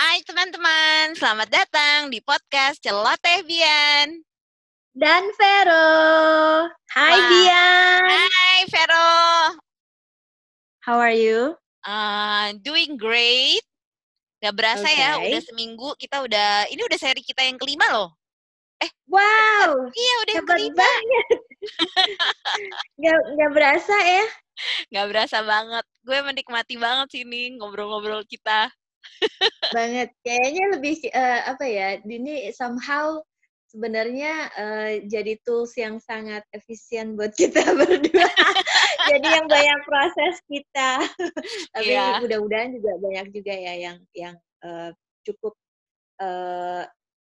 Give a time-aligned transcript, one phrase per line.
[0.00, 4.24] Hai teman-teman, selamat datang di podcast Celoteh Bian.
[4.96, 5.92] Dan Vero.
[6.88, 7.28] Hai Wah.
[7.28, 8.00] Bian.
[8.08, 9.12] Hai Vero,
[10.88, 11.52] How are you?
[11.84, 13.60] Uh, doing great.
[14.40, 15.36] Gak berasa ya, Oke.
[15.36, 18.16] udah seminggu kita udah, ini udah seri kita yang kelima loh.
[19.04, 20.80] Wow, Iya udah yang kelima.
[20.80, 21.26] banget.
[23.04, 24.24] gak, gak berasa ya?
[24.96, 25.84] Gak berasa banget.
[26.08, 28.72] Gue menikmati banget sini ngobrol-ngobrol kita.
[29.70, 30.08] Banget.
[30.26, 31.88] Kayaknya lebih eh, apa ya?
[32.02, 33.20] Ini somehow
[33.70, 38.28] sebenarnya eh, jadi tools yang sangat efisien buat kita berdua.
[39.08, 41.06] jadi yang banyak proses kita.
[41.78, 42.18] Tapi Iya.
[42.22, 44.90] mudah-mudahan juga banyak juga ya yang yang eh,
[45.22, 45.54] cukup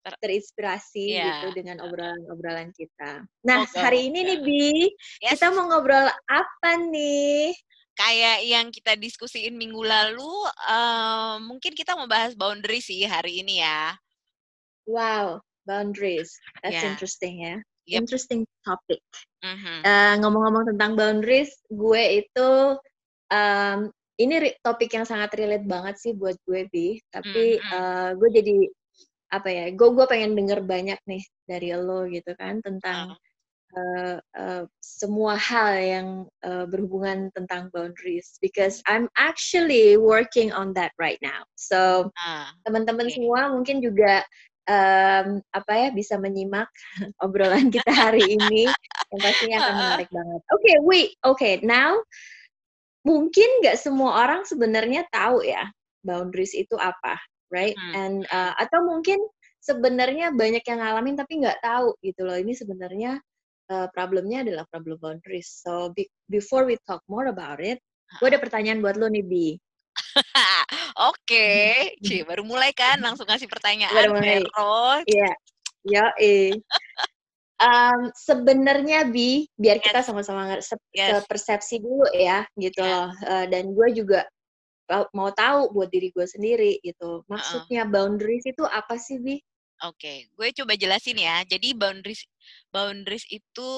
[0.07, 1.27] Ter- terinspirasi Iya.
[1.43, 3.27] gitu dengan obrolan-obrolan kita.
[3.43, 4.39] Nah, Moga, hari ini nih.
[4.39, 4.67] Bi,
[5.19, 7.51] Yes, kita mau ngobrol apa nih?
[7.97, 10.33] Kayak yang kita diskusiin minggu lalu,
[10.69, 13.97] eh, mungkin kita mau bahas boundary sih hari ini ya.
[14.87, 16.37] Wow, boundaries.
[16.63, 16.93] That's Ya.
[16.95, 17.57] interesting ya.
[17.87, 18.07] Yep.
[18.07, 19.03] Interesting topic.
[19.43, 19.83] Mhm.
[19.83, 22.49] Eh, ngomong-ngomong tentang boundaries, gue itu
[23.27, 26.99] em, ini ri- topik yang sangat relate banget sih buat gue Bi.
[27.11, 27.67] Tapi Mhm.
[27.67, 28.57] eh, gue jadi
[29.35, 29.65] apa ya?
[29.75, 33.19] Gue gue pengen denger banyak nih dari lo gitu kan tentang
[33.75, 36.09] eh, semua hal yang
[36.47, 41.45] eh, berhubungan tentang boundaries because I'm actually working on that right now.
[41.59, 43.15] So Ah, teman-teman Oke.
[43.19, 44.23] semua mungkin juga
[44.67, 46.69] em, apa ya bisa menyimak
[47.25, 48.71] obrolan kita hari ini
[49.15, 50.41] yang pastinya akan menarik banget.
[50.53, 51.99] Oke, wait, oke, now
[53.07, 55.71] mungkin nggak semua orang sebenarnya tahu ya
[56.03, 57.19] boundaries itu apa,
[57.55, 57.79] right?
[57.79, 57.95] Hmm.
[57.95, 59.19] And uh, atau mungkin
[59.63, 62.39] sebenarnya banyak yang ngalamin tapi nggak tahu gitu loh.
[62.39, 63.19] Ini sebenarnya
[63.71, 65.49] uh, problemnya adalah problem boundaries.
[65.51, 67.79] So be- before we talk more about it,
[68.19, 69.49] gue ada pertanyaan buat lo nih Bi.
[71.09, 74.45] Oke, Cie, baru mulai kan langsung ngasih pertanyaan Baru mulai.
[75.09, 75.31] Iya,
[75.85, 76.57] ya eh.
[77.57, 80.07] Um, sebenarnya bi, biar kita Yes.
[80.13, 81.25] sama-sama nge- se- Yes.
[81.25, 82.93] persepsi dulu ya, gitu Yes.
[82.93, 83.09] loh.
[83.25, 84.29] Eh, dan gue juga
[85.17, 87.25] mau tahu buat diri gue sendiri gitu.
[87.33, 89.41] Maksudnya boundaries itu apa sih bi?
[89.85, 91.45] Oke, gue coba jelasin ya.
[91.45, 92.25] Jadi boundaries
[92.73, 93.71] boundaries itu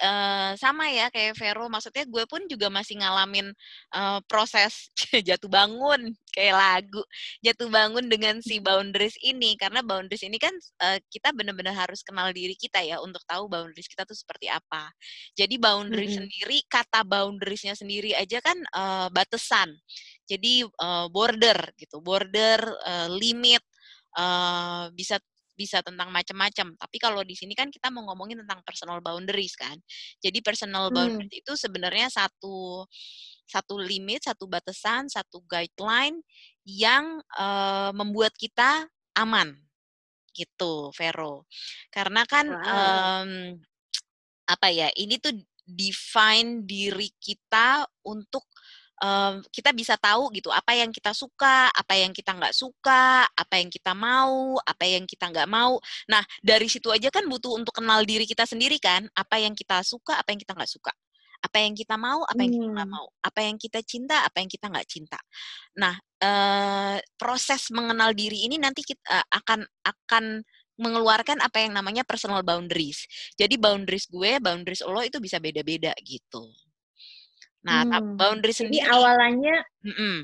[0.00, 1.68] eh, sama ya kayak Vero.
[1.68, 3.52] Maksudnya gue pun juga masih ngalamin
[3.92, 4.88] eh, proses
[5.28, 7.04] jatuh bangun kayak lagu
[7.44, 10.56] jatuh bangun dengan si boundaries ini karena boundaries ini kan
[10.88, 14.88] eh, kita benar-benar harus kenal diri kita ya untuk tahu boundaries kita tuh seperti apa.
[15.36, 16.16] Jadi boundaries Mm-mm.
[16.16, 19.68] sendiri kata boundariesnya sendiri aja kan eh, batasan.
[20.24, 23.62] Jadi eh, border gitu, border eh, limit
[24.16, 25.20] eh, bisa
[25.62, 26.74] bisa tentang macam-macam.
[26.74, 29.78] Tapi kalau di sini kan kita mau ngomongin tentang personal boundaries kan.
[30.24, 31.22] Jadi personal Hmm.
[31.22, 32.86] boundaries itu sebenarnya satu
[33.46, 36.22] satu limit, satu batasan, satu guideline
[36.66, 39.54] yang eh, membuat kita aman
[40.36, 41.46] gitu, Vero.
[41.92, 43.12] Karena kan Wow.
[43.26, 43.60] em,
[44.48, 44.88] apa ya?
[44.94, 45.34] Ini tuh
[45.66, 48.44] define diri kita untuk
[49.00, 53.54] em, kita bisa tahu gitu apa yang kita suka, apa yang kita nggak suka, apa
[53.60, 55.78] yang kita mau, apa yang kita nggak mau.
[56.10, 59.80] Nah dari situ aja kan butuh untuk kenal diri kita sendiri kan, apa yang kita
[59.86, 60.92] suka, apa yang kita nggak suka,
[61.42, 62.92] apa yang kita mau, apa yang kita nggak Hmm.
[62.92, 65.18] mau, apa yang kita cinta, apa yang kita nggak cinta.
[65.80, 70.24] Nah eh, proses mengenal diri ini nanti kita eh, akan akan
[70.80, 73.04] mengeluarkan apa yang namanya personal boundaries.
[73.36, 76.48] Jadi boundaries gue, boundaries lo itu bisa beda-beda gitu.
[77.66, 78.18] Nah, Hmm.
[78.18, 79.56] boundaries Jadi sendiri, awalannya
[79.86, 80.16] mm-mm,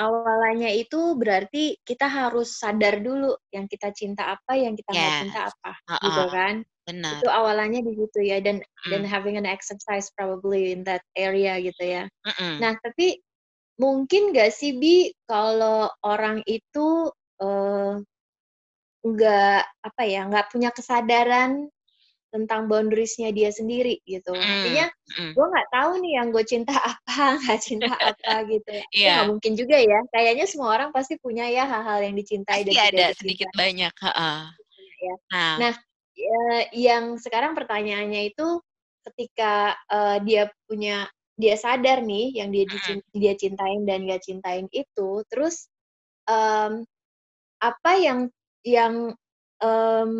[0.00, 5.38] awalannya itu berarti kita harus sadar dulu yang kita cinta apa, yang kita nggak cinta
[5.44, 6.54] yes, apa, gitu heeh, kan?
[6.86, 7.22] benar.
[7.22, 11.60] Itu awalannya di situ ya dan dan Mm, having an exercise probably in that area
[11.60, 12.04] gitu ya.
[12.26, 12.58] mm-mm.
[12.60, 13.20] Nah, tapi
[13.80, 17.10] mungkin nggak sih Bi kalau orang itu
[17.42, 17.94] eh,
[19.02, 21.66] nggak apa ya nggak punya kesadaran
[22.34, 24.34] tentang boundariesnya dia sendiri gitu.
[24.34, 24.84] Mm, Artinya
[25.18, 25.32] mm.
[25.36, 28.70] gue nggak tahu nih yang gue cinta apa, nggak cinta apa gitu.
[29.04, 29.98] Ya Iya, nggak mungkin juga ya.
[30.12, 33.60] Kayaknya semua orang pasti punya ya hal-hal yang dicintai pasti dan ada tidak sedikit dicintai.
[33.60, 33.92] banyak.
[34.04, 34.38] heeh.
[35.02, 35.14] Ya.
[35.32, 35.72] Nah, Nah,
[36.16, 38.46] eh, yang sekarang pertanyaannya itu
[39.06, 44.22] ketika eh, dia punya dia sadar nih yang dia mm-mm, dicin- dia cintain dan gak
[44.22, 45.66] cintain itu, terus
[46.28, 46.84] em,
[47.62, 48.20] apa yang
[48.66, 48.94] yang
[49.62, 50.12] em,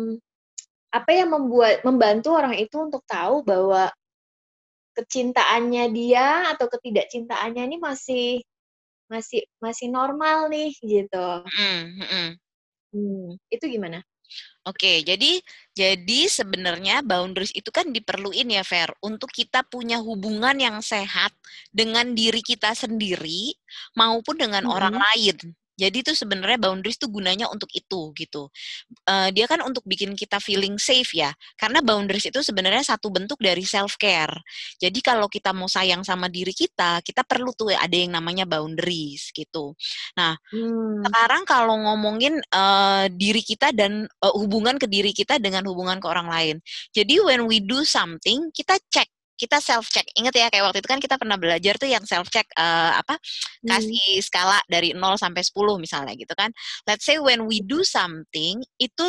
[0.93, 3.89] apa yang membuat membantu orang itu untuk tahu bahwa
[4.93, 8.45] kecintaannya dia atau ketidakcintaannya ini masih
[9.09, 11.27] masih masih normal nih gitu.
[11.49, 12.27] mm-mm, mm-mm.
[12.93, 14.05] Hmm, itu gimana?
[14.69, 15.41] Oke, jadi
[15.73, 21.33] jadi sebenarnya boundaries itu kan diperluin ya, Fer, untuk kita punya hubungan yang sehat
[21.73, 23.57] dengan diri kita sendiri
[23.97, 25.05] maupun dengan orang Mm-mm.
[25.09, 25.37] lain
[25.73, 28.49] Jadi tuh sebenarnya boundaries tuh gunanya untuk itu gitu.
[29.09, 31.33] Uh, dia kan untuk bikin kita feeling safe ya.
[31.57, 34.33] Karena boundaries itu sebenarnya satu bentuk dari self care.
[34.77, 39.33] Jadi kalau kita mau sayang sama diri kita, kita perlu tuh ada yang namanya boundaries
[39.33, 39.73] gitu.
[40.13, 41.09] Nah, hmm.
[41.09, 46.05] sekarang kalau ngomongin uh, diri kita dan uh, hubungan ke diri kita dengan hubungan ke
[46.05, 46.55] orang lain.
[46.93, 50.05] Jadi when we do something, kita cek kita self check.
[50.13, 53.17] Ingat ya kayak waktu itu kan kita pernah belajar tuh yang self check uh, apa
[53.17, 53.69] hmm.
[53.69, 56.53] kasih skala dari 0 sampai 10 misalnya gitu kan.
[56.85, 59.07] Let's say when we do something itu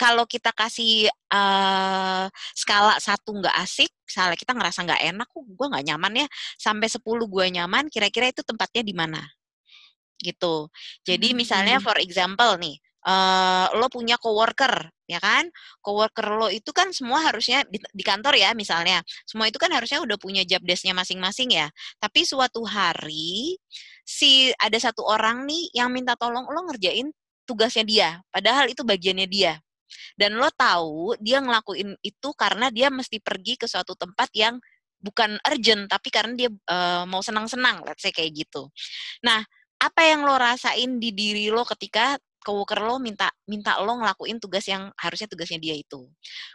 [0.00, 2.24] kalau kita kasih uh,
[2.56, 6.26] skala satu nggak asik, misalnya kita ngerasa nggak enak, kok gue nggak nyaman ya,
[6.56, 9.20] sampai 10 gue nyaman, kira-kira itu tempatnya di mana?
[10.16, 10.72] Gitu.
[11.04, 11.84] Jadi misalnya hmm.
[11.84, 15.48] for example nih, uh, lo punya coworker ya kan?
[15.82, 19.02] Coworker lo itu kan semua harusnya di, di kantor ya misalnya.
[19.26, 21.66] Semua itu kan harusnya udah punya job desknya masing-masing ya.
[21.98, 23.58] Tapi suatu hari
[24.06, 27.10] si ada satu orang nih yang minta tolong lo ngerjain
[27.48, 28.08] tugasnya dia.
[28.30, 29.58] Padahal itu bagiannya dia.
[30.14, 34.62] Dan lo tahu dia ngelakuin itu karena dia mesti pergi ke suatu tempat yang
[35.00, 38.68] bukan urgent tapi karena dia uh, mau senang-senang let's say kayak gitu.
[39.24, 39.42] Nah
[39.80, 44.64] apa yang lo rasain di diri lo ketika coworker lo minta minta lo ngelakuin tugas
[44.66, 46.08] yang harusnya tugasnya dia itu.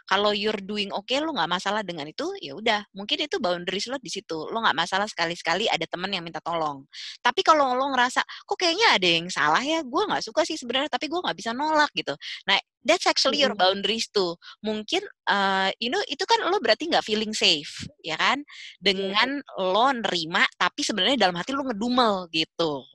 [0.08, 3.86] Kalau you're doing oke okay, lo nggak masalah dengan itu, ya udah mungkin itu boundaries
[3.90, 4.48] lo di situ.
[4.50, 6.84] Lo nggak masalah sekali-sekali ada temen yang minta tolong.
[7.22, 10.90] Tapi kalau lo ngerasa kok kayaknya ada yang salah ya, gue nggak suka sih sebenarnya,
[10.90, 12.14] tapi gue nggak bisa nolak gitu.
[12.48, 14.38] Nah that's actually your boundaries tuh.
[14.62, 18.42] Mungkin uh, you know itu kan lo berarti nggak feeling safe, ya kan?
[18.78, 22.86] Dengan lo nerima tapi sebenarnya dalam hati lo ngedumel gitu.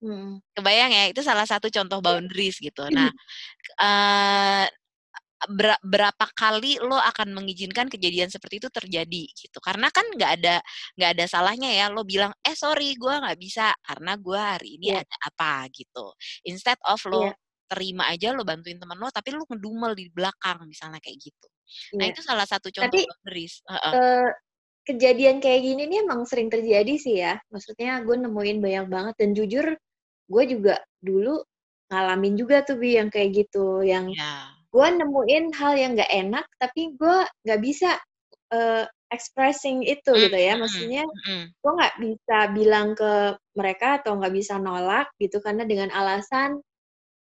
[0.00, 0.40] Hmm.
[0.56, 2.06] Kebayang ya, itu salah satu contoh iya.
[2.08, 2.88] boundaries gitu.
[2.88, 3.12] Nah,
[3.80, 4.64] uh,
[5.48, 9.58] ber berapa kali lo akan mengizinkan kejadian seperti itu terjadi gitu?
[9.60, 10.60] Karena kan nggak ada
[10.96, 14.96] nggak ada salahnya ya lo bilang, eh sorry gue nggak bisa karena gue hari ini
[14.96, 15.04] yeah.
[15.04, 16.12] ada apa gitu.
[16.44, 17.34] Instead of lo yeah.
[17.68, 21.48] terima aja lo bantuin temen lo, tapi lo ngedumel di belakang misalnya kayak gitu.
[21.96, 22.12] Nah iya.
[22.12, 23.64] itu salah satu contoh tapi, boundaries.
[23.64, 23.92] Uh -uh.
[23.92, 24.28] Uh,
[24.84, 27.40] kejadian kayak gini nih emang sering terjadi sih ya.
[27.48, 29.66] Maksudnya gue nemuin banyak banget dan jujur
[30.30, 31.42] gue juga dulu
[31.90, 34.54] ngalamin juga tuh bi yang kayak gitu yang yeah.
[34.70, 37.98] gue nemuin hal yang gak enak tapi gue nggak bisa
[38.54, 40.54] uh, expressing itu mm, gitu ya.
[40.56, 45.90] Maksudnya mm, gue nggak bisa bilang ke mereka atau nggak bisa nolak gitu karena dengan
[45.90, 46.62] alasan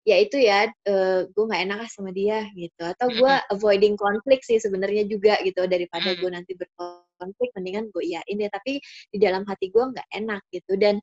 [0.05, 2.81] ya itu ya uh, gue nggak enak sama dia gitu.
[2.81, 8.35] Atau gue avoiding konflik sih sebenarnya juga gitu daripada gue nanti berkonflik mendingan gue iyain
[8.35, 8.81] deh tapi
[9.13, 10.73] di dalam hati gue nggak enak gitu.
[10.77, 10.97] Dan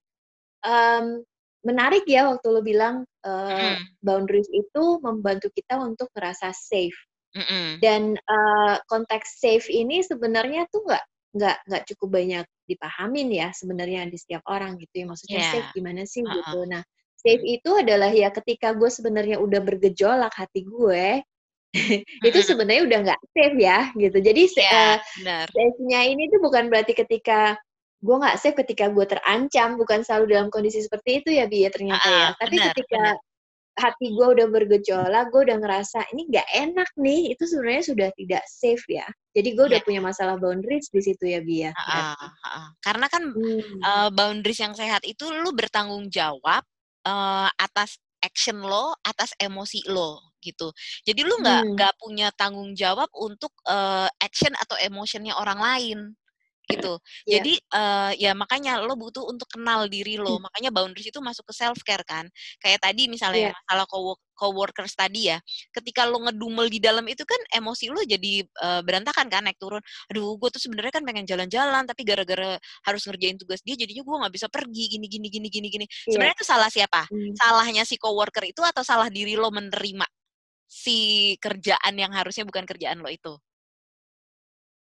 [0.66, 1.22] um,
[1.62, 4.02] menarik ya waktu lo bilang uh, mm.
[4.02, 6.96] boundaries itu membantu kita untuk merasa safe.
[7.32, 7.66] Mm -mm.
[7.80, 14.04] Dan uh, konteks safe ini sebenarnya tuh nggak nggak nggak cukup banyak dipahamin ya sebenarnya
[14.04, 15.52] di setiap orang gitu ya maksudnya yeah.
[15.56, 16.34] safe gimana sih uh -uh.
[16.36, 16.58] gitu.
[16.68, 16.82] Nah
[17.16, 21.24] safe itu adalah ya ketika gue sebenarnya udah bergejolak hati gue
[22.28, 24.18] itu sebenarnya udah nggak safe ya gitu.
[24.20, 27.56] Jadi yeah, uh, safe-nya ini tuh bukan berarti ketika
[28.02, 31.70] gue nggak safe ketika gue terancam bukan selalu dalam kondisi seperti itu ya bi ya
[31.70, 33.16] ternyata uh, ya tapi benar, ketika benar.
[33.78, 38.42] hati gue udah bergejolak gue udah ngerasa ini nggak enak nih itu sebenarnya sudah tidak
[38.50, 39.86] safe ya jadi gue udah yeah.
[39.86, 42.68] punya masalah boundaries di situ ya bi ya uh, uh, uh.
[42.82, 43.80] karena kan hmm.
[43.86, 46.66] uh, boundaries yang sehat itu lu bertanggung jawab
[47.06, 50.74] uh, atas action lo atas emosi lo gitu
[51.06, 51.72] jadi lu nggak hmm.
[51.78, 52.02] nggak hmm.
[52.02, 55.98] punya tanggung jawab untuk uh, action atau emotionnya orang lain
[56.70, 56.94] gitu.
[57.26, 57.40] Yeah.
[57.40, 60.38] Jadi uh, ya makanya lo butuh untuk kenal diri lo.
[60.38, 60.46] Hmm.
[60.46, 62.28] Makanya boundaries itu masuk ke self care kan.
[62.62, 63.54] Kayak tadi misalnya yeah.
[63.66, 65.38] masalah co coworkers tadi ya.
[65.70, 69.82] Ketika lo ngedumel di dalam itu kan emosi lo jadi uh, berantakan kan naik turun.
[70.10, 74.16] Aduh, gue tuh sebenarnya kan pengen jalan-jalan tapi gara-gara harus ngerjain tugas dia jadinya gue
[74.26, 75.86] nggak bisa pergi gini gini gini gini gini.
[75.86, 76.18] Yeah.
[76.18, 77.06] Sebenarnya itu salah siapa?
[77.06, 77.32] Hmm.
[77.38, 80.06] Salahnya si coworker itu atau salah diri lo menerima
[80.66, 83.36] si kerjaan yang harusnya bukan kerjaan lo itu?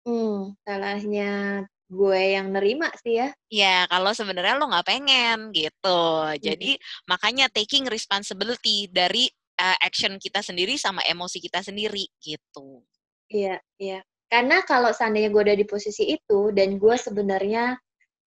[0.06, 3.28] Hmm, salahnya gue yang nerima sih ya.
[3.50, 6.02] Ya, kalau sebenarnya lo nggak pengen gitu.
[6.38, 7.10] Jadi hmm.
[7.10, 9.26] makanya taking responsibility dari
[9.58, 12.82] uh, action kita sendiri sama emosi kita sendiri gitu.
[13.30, 14.00] Iya, iya.
[14.26, 17.78] Karena kalau seandainya gue ada di posisi itu dan gue sebenarnya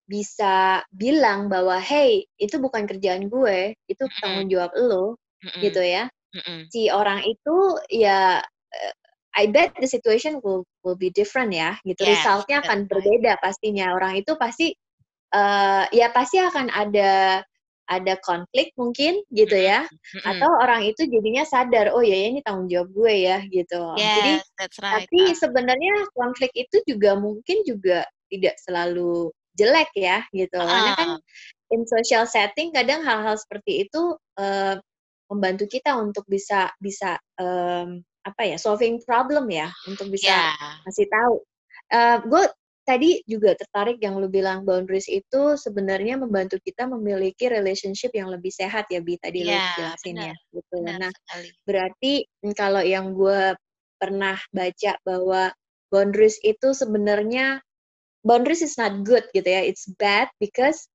[0.08, 5.60] bisa bilang bahwa hey itu bukan kerjaan gue, itu tanggung jawab lo, mm -mm.
[5.64, 6.04] gitu ya.
[6.34, 6.60] Mm -mm.
[6.72, 7.56] Si orang itu
[7.92, 8.40] ya
[8.72, 8.94] eh,
[9.38, 12.02] I bet the situation will will be different ya, gitu.
[12.02, 12.88] Yeah, Resultnya akan right.
[12.90, 13.94] berbeda pastinya.
[13.94, 14.74] Orang itu pasti
[15.34, 17.42] uh, ya pasti akan ada
[17.90, 20.22] ada konflik mungkin gitu ya mm-hmm.
[20.22, 24.14] atau orang itu jadinya sadar oh ya, ya ini tanggung jawab gue ya gitu yes,
[24.14, 24.32] jadi
[24.78, 25.10] right.
[25.10, 30.62] tapi sebenarnya konflik itu juga mungkin juga tidak selalu jelek ya gitu uh.
[30.62, 31.10] karena kan
[31.74, 34.78] in social setting kadang hal-hal seperti itu uh,
[35.26, 40.76] membantu kita untuk bisa bisa um, apa ya solving problem ya untuk bisa yeah.
[40.84, 41.40] masih tahu.
[41.90, 42.44] Uh, gue
[42.84, 48.50] tadi juga tertarik yang lu bilang boundaries itu sebenarnya membantu kita memiliki relationship yang lebih
[48.50, 50.76] sehat ya bi tadi yeah, lu iya, jelasin benar, ya gitu.
[50.82, 51.48] Benar nah sekali.
[51.68, 52.12] berarti
[52.56, 53.42] kalau yang gue
[54.00, 55.42] pernah baca bahwa
[55.92, 57.60] boundaries itu sebenarnya
[58.24, 60.88] boundaries is not good gitu ya it's bad because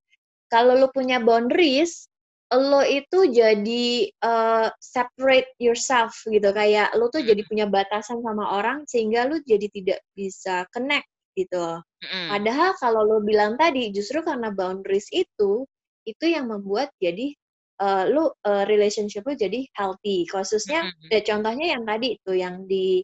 [0.49, 2.09] kalau lu punya boundaries
[2.53, 3.85] lo itu jadi
[4.21, 9.65] uh, separate yourself gitu kayak lo tuh jadi punya batasan sama orang sehingga lo jadi
[9.73, 11.81] tidak bisa connect gitu.
[12.05, 12.29] Mm.
[12.37, 15.65] Padahal kalau lo bilang tadi justru karena boundaries itu
[16.05, 17.33] itu yang membuat jadi
[17.81, 20.29] uh, lo uh, relationship lo jadi healthy.
[20.29, 21.09] Khususnya mm.
[21.09, 23.01] ya, contohnya yang tadi itu yang di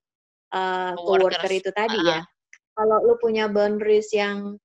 [0.54, 2.14] uh, coworker itu tadi uh -huh.
[2.14, 2.22] ya.
[2.78, 4.56] Kalau lo punya boundaries yang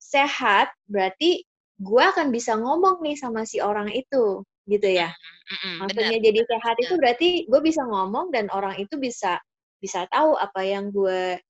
[0.00, 1.44] sehat berarti
[1.80, 6.40] gue akan bisa ngomong nih sama si orang itu gitu ya mm-hmm, maksudnya bener, jadi
[6.44, 9.40] sehat itu berarti gue bisa ngomong dan orang itu bisa
[9.80, 11.40] bisa tahu apa yang gue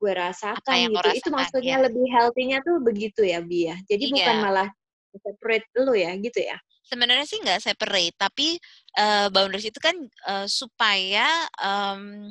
[0.00, 1.84] gue rasakan yang gitu rasakan, itu maksudnya ya.
[1.90, 3.76] lebih healthy-nya tuh begitu ya Bia ya?
[3.90, 4.14] jadi iya.
[4.14, 4.68] bukan malah
[5.10, 6.56] separate lu ya gitu ya
[6.86, 8.56] sebenarnya sih nggak separate tapi
[8.96, 9.98] uh, boundaries itu kan
[10.30, 11.26] uh, supaya
[11.58, 12.30] um,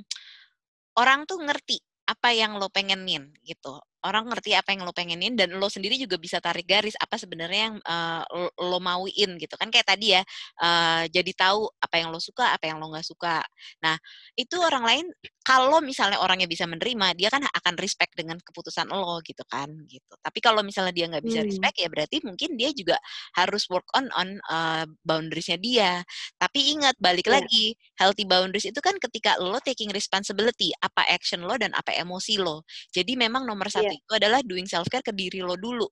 [0.96, 1.78] orang tuh ngerti
[2.10, 6.16] apa yang lo pengenin gitu orang ngerti apa yang lo pengenin dan lo sendiri juga
[6.16, 8.24] bisa tarik garis apa sebenarnya yang uh,
[8.56, 10.22] lo, mauin gitu kan kayak tadi ya
[10.64, 13.44] uh, jadi tahu apa yang lo suka apa yang lo nggak suka
[13.84, 14.00] nah
[14.40, 15.06] itu orang lain
[15.44, 20.14] kalau misalnya orangnya bisa menerima dia kan akan respect dengan keputusan lo gitu kan gitu
[20.22, 21.50] tapi kalau misalnya dia nggak bisa hmm.
[21.50, 22.96] respect ya berarti mungkin dia juga
[23.36, 26.06] harus work on on uh, boundariesnya dia
[26.40, 27.42] tapi ingat balik yeah.
[27.42, 32.38] lagi healthy boundaries itu kan ketika lo taking responsibility apa action lo dan apa emosi
[32.40, 32.64] lo
[32.94, 33.89] jadi memang nomor satu yeah.
[33.94, 35.88] Itu adalah doing self care ke diri lo dulu.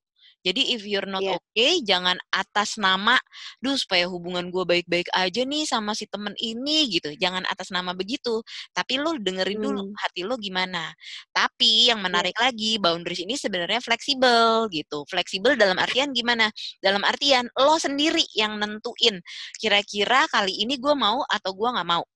[0.46, 1.36] Jadi if you're not yeah.
[1.36, 3.18] okay, jangan atas nama,
[3.60, 7.12] duh supaya hubungan gue baik-baik aja nih sama si temen ini gitu.
[7.18, 8.40] Jangan atas nama begitu.
[8.72, 9.66] Tapi lo dengerin hmm.
[9.68, 10.94] dulu hati lo gimana.
[11.36, 12.06] Tapi yang iya.
[12.06, 12.46] menarik yeah.
[12.48, 15.04] lagi, boundaries ini sebenarnya fleksibel gitu.
[15.10, 16.48] Fleksibel dalam artian gimana?
[16.80, 19.20] Dalam artian lo sendiri yang nentuin.
[19.58, 22.08] Kira-kira kali ini gue mau atau gue nggak mau.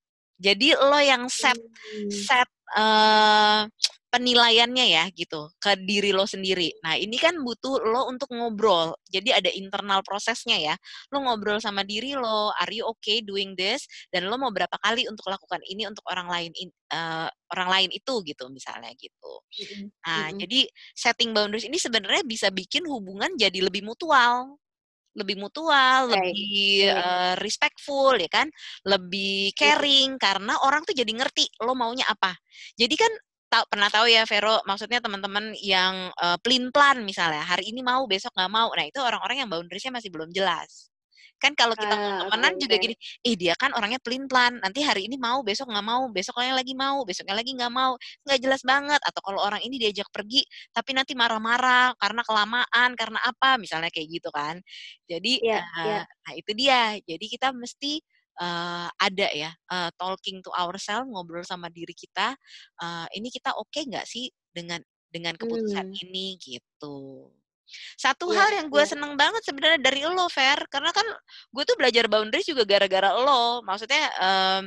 [0.42, 2.10] Jadi lo yang set hmm.
[2.10, 3.68] set uh,
[4.12, 6.68] penilaiannya ya gitu ke diri lo sendiri.
[6.84, 8.92] Nah ini kan butuh lo untuk ngobrol.
[9.08, 10.76] Jadi ada internal prosesnya ya.
[11.16, 13.88] Lo ngobrol sama diri lo, are you okay doing this?
[14.12, 16.52] Dan lo mau berapa kali untuk lakukan ini untuk orang lain
[16.92, 19.34] uh, orang lain itu gitu misalnya gitu.
[20.04, 20.38] Nah mm-hmm.
[20.44, 20.60] jadi
[20.92, 24.60] setting boundaries ini sebenarnya bisa bikin hubungan jadi lebih mutual
[25.12, 26.24] lebih mutual, right.
[26.24, 27.04] lebih right.
[27.04, 28.48] Uh, respectful ya kan,
[28.88, 32.32] lebih caring karena orang tuh jadi ngerti lo maunya apa.
[32.80, 33.12] Jadi kan
[33.52, 34.64] tahu pernah tahu ya Vero?
[34.64, 38.72] Maksudnya teman-teman yang uh, pelin plan misalnya hari ini mau besok nggak mau.
[38.72, 40.88] Nah itu orang-orang yang boundariesnya masih belum jelas.
[41.42, 42.84] Kan kalau kita uh, temenan okay, juga okay.
[42.86, 46.54] gini eh dia kan orangnya pelin plan nanti hari ini mau besok nggak mau besoknya
[46.54, 48.00] lagi mau besoknya lagi nggak mau.
[48.24, 49.02] Nggak jelas banget.
[49.04, 53.60] Atau kalau orang ini diajak pergi tapi nanti marah-marah karena kelamaan karena apa?
[53.60, 54.64] Misalnya kayak gitu kan.
[55.10, 56.04] Jadi yeah, uh, yeah.
[56.24, 56.96] nah itu dia.
[57.04, 58.00] Jadi kita mesti
[58.40, 62.38] uh, ada ya uh, talking to ourselves ngobrol sama diri kita
[62.80, 64.80] uh, ini kita oke okay nggak sih dengan
[65.12, 66.02] dengan keputusan hmm.
[66.08, 67.28] ini gitu
[67.96, 68.92] satu yeah, hal yang gue yeah.
[68.92, 71.08] seneng banget sebenarnya dari lo Fer karena kan
[71.52, 74.64] gue tuh belajar boundaries juga gara-gara lo maksudnya um,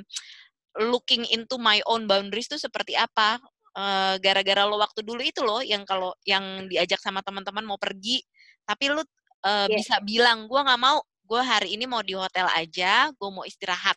[0.88, 3.40] looking into my own boundaries tuh seperti apa
[3.74, 8.22] gara gara-gara lo waktu dulu itu lo yang kalau yang diajak sama teman-teman mau pergi
[8.64, 9.04] tapi lo uh,
[9.44, 9.68] yeah.
[9.68, 13.96] bisa bilang gue nggak mau gue hari ini mau di hotel aja, gue mau istirahat.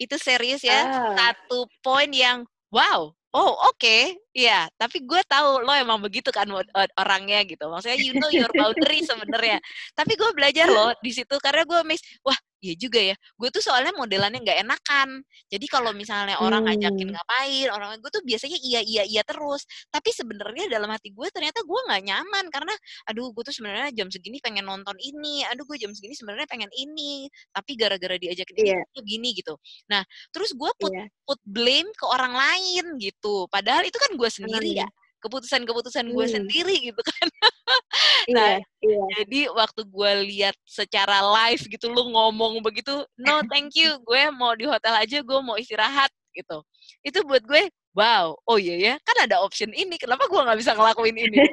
[0.00, 1.12] Itu serius ya, ah.
[1.18, 4.16] satu poin yang wow, oh oke, okay.
[4.32, 4.70] ya.
[4.78, 6.48] Tapi gue tahu lo emang begitu kan
[6.96, 7.66] orangnya gitu.
[7.68, 9.58] Maksudnya you know your boundary sebenarnya.
[9.92, 13.16] Tapi gue belajar lo di situ karena gue miss, wah Iya juga ya.
[13.40, 15.24] Gue tuh soalnya modelannya nggak enakan.
[15.48, 17.16] Jadi kalau misalnya orang ngajakin hmm.
[17.16, 19.64] ngapain, orang gue tuh biasanya iya iya iya terus.
[19.88, 22.74] Tapi sebenarnya dalam hati gue ternyata gue nggak nyaman karena,
[23.08, 26.68] aduh gue tuh sebenarnya jam segini pengen nonton ini, aduh gue jam segini sebenarnya pengen
[26.76, 27.32] ini.
[27.48, 28.84] Tapi gara-gara diajakin yeah.
[28.96, 29.56] ini gini gitu.
[29.88, 31.08] Nah terus gue put yeah.
[31.24, 33.48] put blame ke orang lain gitu.
[33.48, 34.88] Padahal itu kan gue sendiri ya
[35.20, 36.34] keputusan-keputusan gue hmm.
[36.34, 37.26] sendiri gitu kan.
[38.36, 39.02] nah, iya, iya.
[39.22, 44.56] jadi waktu gue lihat secara live gitu lu ngomong begitu, no thank you, gue mau
[44.56, 46.64] di hotel aja, gue mau istirahat gitu.
[47.04, 50.72] Itu buat gue, wow, oh iya ya, kan ada option ini, kenapa gue nggak bisa
[50.72, 51.38] ngelakuin ini?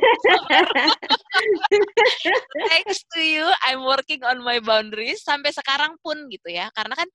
[2.72, 7.10] Thanks to you, I'm working on my boundaries sampai sekarang pun gitu ya, karena kan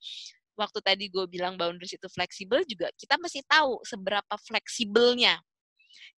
[0.57, 5.41] waktu tadi gue bilang boundaries itu fleksibel juga kita mesti tahu seberapa fleksibelnya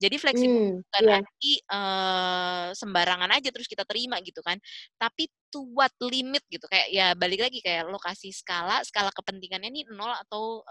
[0.02, 1.24] Jadi fleksibel Mmm, bukan iya.
[1.24, 4.58] arti, eee, sembarangan aja terus kita terima gitu kan,
[5.00, 9.70] tapi to what limit gitu, kayak ya balik lagi kayak lo kasih skala, skala kepentingannya
[9.70, 10.66] nih 0 atau,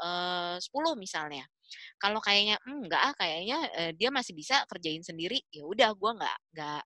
[0.59, 1.47] 10 misalnya.
[2.01, 6.11] Kalau kayaknya, "Mmm, enggak ah, kayaknya, eee, dia masih bisa kerjain sendiri," ya udah gue
[6.19, 6.81] nggak nggak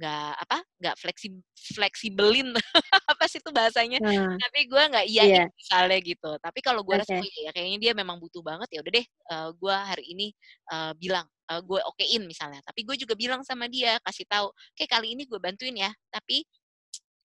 [0.00, 1.32] nggak apa, nggak fleksib
[1.76, 2.54] fleksibelin
[3.12, 5.50] apa sih itu bahasanya, Nah, tapi gue nggak iya.
[5.58, 6.30] misalnya gitu.
[6.40, 9.06] Tapi kalau gue rasa, "Oh iya ya, kayaknya dia memang butuh banget," ya udah deh,
[9.06, 10.26] eee, gue hari ini,
[10.72, 12.60] eee, bilang, eee, gue okein misalnya.
[12.64, 16.44] Tapi gue juga bilang sama dia, kasih tahu, "Oke, kali ini gue bantuin ya, tapi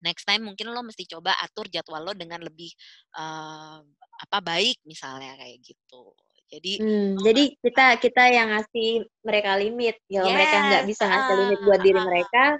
[0.05, 2.69] next time mungkin lo mesti coba atur jadwal lo dengan lebih,
[3.17, 3.79] eee,
[4.23, 6.13] apa, baik," misalnya kayak gitu.
[6.51, 6.79] Jadi
[7.15, 11.59] nggak jadi kita kita yang ngasih mereka limit, kalau mereka nggak Yes, bisa ngasih limit
[11.63, 12.59] buat diri mereka,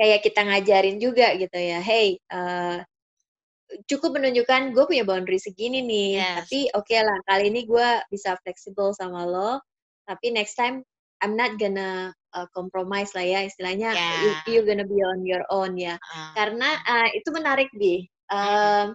[0.00, 2.78] kayak kita ngajarin juga gitu ya, "Hey, eee,
[3.90, 6.30] cukup menunjukkan gue punya boundary segini nih, Yes.
[6.34, 9.60] tapi okelah kali ini gue bisa fleksibel sama lo,
[10.08, 10.82] tapi next time
[11.22, 14.44] I'm not gonna, eee, compromise lah ya, istilahnya you Iya.
[14.48, 18.94] you gonna be on your own ya." Heeh Karena, eee, itu menarik Bi, mmm,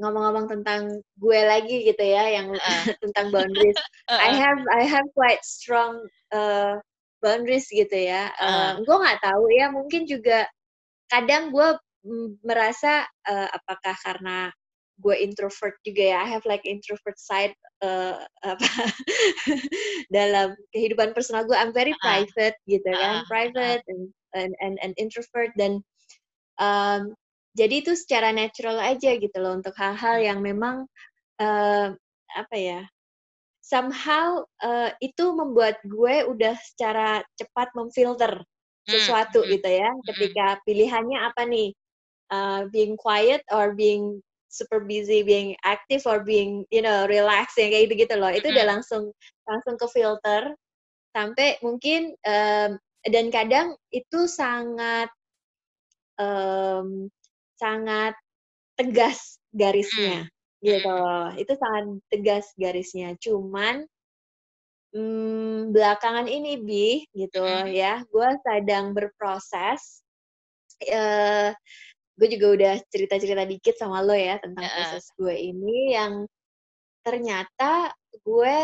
[0.00, 0.82] ngomong-ngomong tentang
[1.20, 2.86] gue lagi gitu ya, yang Heeh.
[3.02, 3.80] tentang boundaries,
[4.20, 4.38] I Heeh.
[4.38, 6.78] have I have quite strong, eee,
[7.24, 8.76] boundaries gitu ya, Heeh.
[8.76, 10.46] eee, gue nggak tahu ya, mungkin juga
[11.12, 11.68] kadang gue,
[12.46, 14.50] merasa, eee, apakah karena
[15.00, 17.52] gue introvert juga ya, I have like introvert side,
[17.84, 18.68] eee, apa,
[20.16, 22.24] dalam kehidupan personal gue, I'm very Heeh.
[22.34, 23.24] private gitu Heeh kan,
[23.56, 23.76] heeh.
[23.76, 25.52] private and and and and introvert.
[25.60, 25.84] Dan,
[26.60, 27.14] mmm,
[27.58, 30.86] jadi itu secara natural aja gitu loh untuk hal-hal yang memang,
[31.40, 31.96] eee,
[32.36, 32.82] apa ya,
[33.62, 38.42] somehow, eee, itu membuat gue udah secara cepat memfilter
[38.86, 40.14] Mmm, sesuatu mhm, gitu ya, mhm.
[40.14, 41.68] ketika pilihannya apa nih,
[42.32, 47.90] eee, being quiet or being super busy, being active or being, you know, relaxing kayak
[47.90, 49.12] gitu-gitu loh, itu udah langsung
[49.48, 50.54] langsung kefilter
[51.16, 52.78] sampai mungkin, mmm,
[53.10, 55.10] dan kadang itu sangat
[56.20, 57.08] mmm,
[57.60, 58.14] sangat
[58.78, 60.28] tegas garisnya,
[60.64, 60.90] gitu.
[60.90, 61.36] mhm.
[61.40, 63.86] Itu sangat tegas garisnya, cuman
[64.94, 70.02] mmm, belakangan ini Bi, gitu ya, gue sedang berproses,
[70.82, 71.52] eee,
[72.18, 74.72] gue juga udah cerita-cerita dikit sama lo ya, tentang Heeh.
[74.72, 76.24] proses gue ini yang
[77.06, 77.92] ternyata
[78.24, 78.56] gue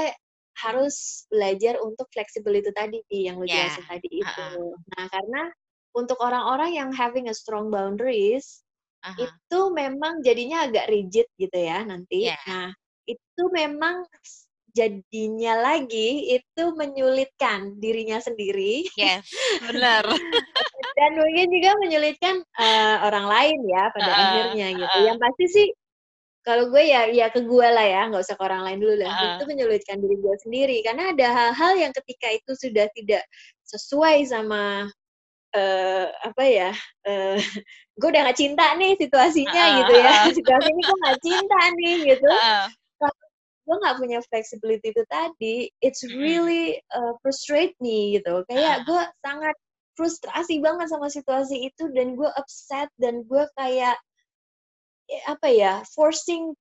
[0.61, 4.49] harus belajar untuk fleksibel itu tadi yang lo Iya, jelasin tadi itu.
[4.49, 4.83] heeh.
[4.97, 5.49] Nah, karena
[5.97, 8.65] untuk orang-orang yang having a strong boundaries,
[9.03, 9.17] hah.
[9.19, 12.17] itu memang jadinya agak rigid gitu ya nanti.
[12.21, 12.37] Iya.
[12.49, 12.73] Nah,
[13.09, 14.07] itu memang
[14.77, 20.05] jadinya lagi, itu menyulitkan dirinya sendiri Yes, bener.
[20.99, 24.97] dan mungkin juga menyulitkan, eee, orang lain ya, pada Heeh akhirnya gitu.
[24.97, 25.09] heeh.
[25.09, 25.67] Yang pasti sih,
[26.47, 29.15] kalau gue ya ya ke gue lah ya, nggak usah ke orang lain dulu lah,
[29.21, 29.45] itu Heeh.
[29.51, 33.25] menyulitkan diri gue sendiri, karena ada hal-hal yang ketika itu sudah tidak
[33.69, 34.89] sesuai sama,
[35.57, 36.71] eee, apa ya,
[37.09, 37.37] eee,
[38.01, 40.33] gue udah nggak cinta nih situasinya Heeh gitu ya, heeh.
[40.39, 42.73] situasi ini gue nggak cinta nih gitu, Heeh.
[43.67, 46.23] Gue nggak punya flexibility itu tadi, it's Mhm.
[46.23, 48.87] really, eee, frustrate me gitu, kayak Heeh.
[48.89, 49.57] gue sangat
[49.99, 53.97] frustrasi banget sama situasi itu dan gue upset dan gue kayak
[55.11, 56.55] e apa ya, forcing,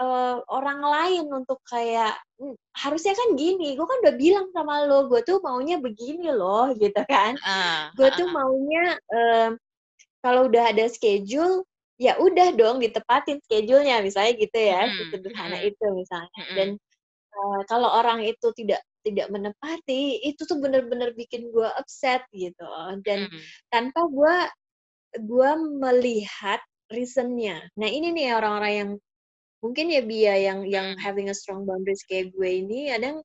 [0.00, 5.08] eee, orang lain untuk kayak, mmm, "Harusnya kan gini, gue kan udah bilang sama lo,
[5.10, 7.40] gue tuh maunya begini loh," gitu kan.
[7.40, 8.36] Heeh Gue tuh heeh.
[8.36, 9.50] maunya, eee,
[10.24, 11.64] kalau udah ada schedule,
[12.00, 15.66] ya udah dong ditepatin schedule-nya, misalnya gitu ya, Mhm sesederhana mhm.
[15.66, 16.42] itu misalnya.
[16.56, 16.78] Dan, Mhm.
[17.34, 22.64] eee, kalau orang itu tidak tidak menepati, itu tuh bener-bener bikin gue upset gitu,
[23.06, 23.52] dan Mhm.
[23.72, 24.36] tanpa gue
[25.26, 25.50] gue
[25.82, 26.60] melihat
[26.92, 27.66] reason-nya.
[27.80, 28.90] Nah ini nih orang-orang yang
[29.64, 33.22] mungkin ya Bi ya, yang yang having a strong boundaries kayak gue ini kadang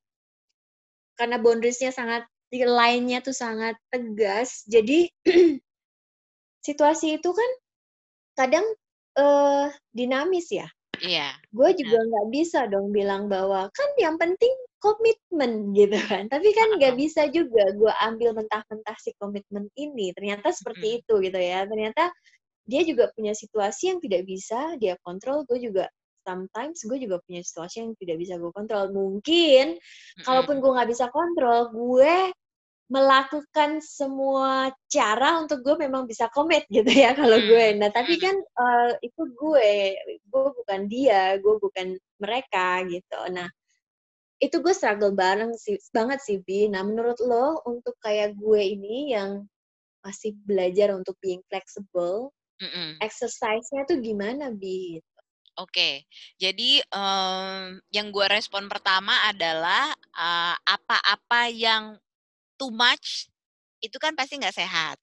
[1.18, 5.10] karena boundaries-nya sangat di line-nya tuh sangat tegas, jadi
[6.66, 7.50] situasi itu kan
[8.38, 8.66] kadang,
[9.18, 10.68] eee, dinamis ya.
[11.00, 12.08] Iya, Gue juga bener.
[12.08, 14.52] nggak bisa dong bilang bahwa, "Kan yang penting
[14.84, 16.28] komitmen," gitu kan.
[16.28, 21.02] Tapi kan nggak bisa juga gue ambil mentah-mentah si komitmen ini, ternyata seperti Mhm.
[21.04, 21.64] itu gitu ya.
[21.68, 22.12] Ternyata
[22.68, 25.88] dia juga punya situasi yang tidak bisa dia kontrol, gue juga
[26.28, 28.92] sometimes gue juga punya situasi yang tidak bisa gue kontrol.
[28.92, 29.78] Mungkin
[30.26, 30.64] kalaupun Mhm.
[30.64, 32.14] gue nggak bisa kontrol, gue
[32.92, 37.66] melakukan semua cara untuk gue memang bisa komit gitu ya kalau gue.
[37.66, 38.22] Mmm, Nah tapi mhm.
[38.22, 39.72] kan, eee, itu gue,
[40.28, 43.18] gue bukan dia, gue bukan mereka gitu.
[43.32, 43.48] Nah,
[44.42, 46.68] itu gue struggle bareng sih banget sih Bi.
[46.72, 49.46] Nah menurut lo untuk kayak gue ini yang
[50.06, 53.04] masih belajar untuk being flexible, Mhm.
[53.04, 55.00] exercise-nya tuh gimana Bi?
[55.58, 56.04] Oke,
[56.38, 61.96] jadi, mmm, yang gue respon pertama adalah, eee, apa-apa yang
[62.58, 63.30] too much
[63.80, 64.98] itu kan pasti nggak sehat.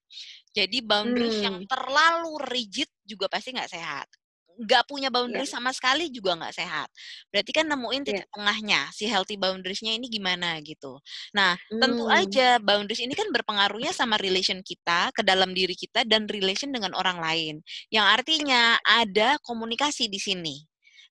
[0.55, 1.67] Jadi boundaries yang Hmm.
[1.67, 4.07] terlalu rigid juga pasti nggak sehat.
[4.55, 5.43] Nggak punya Iya.
[5.43, 6.87] boundaries sama sekali juga nggak sehat.
[7.31, 8.15] Berarti kan nemuin Iya.
[8.15, 10.99] titik tengahnya, si healthy boundaries-nya ini gimana gitu.
[11.35, 12.11] Nah, tentu Hmm.
[12.11, 16.95] aja boundaries ini kan berpengaruhnya sama relation kita ke dalam diri kita dan relation dengan
[16.95, 17.55] orang lain.
[17.91, 20.55] Yang artinya ada komunikasi di sini.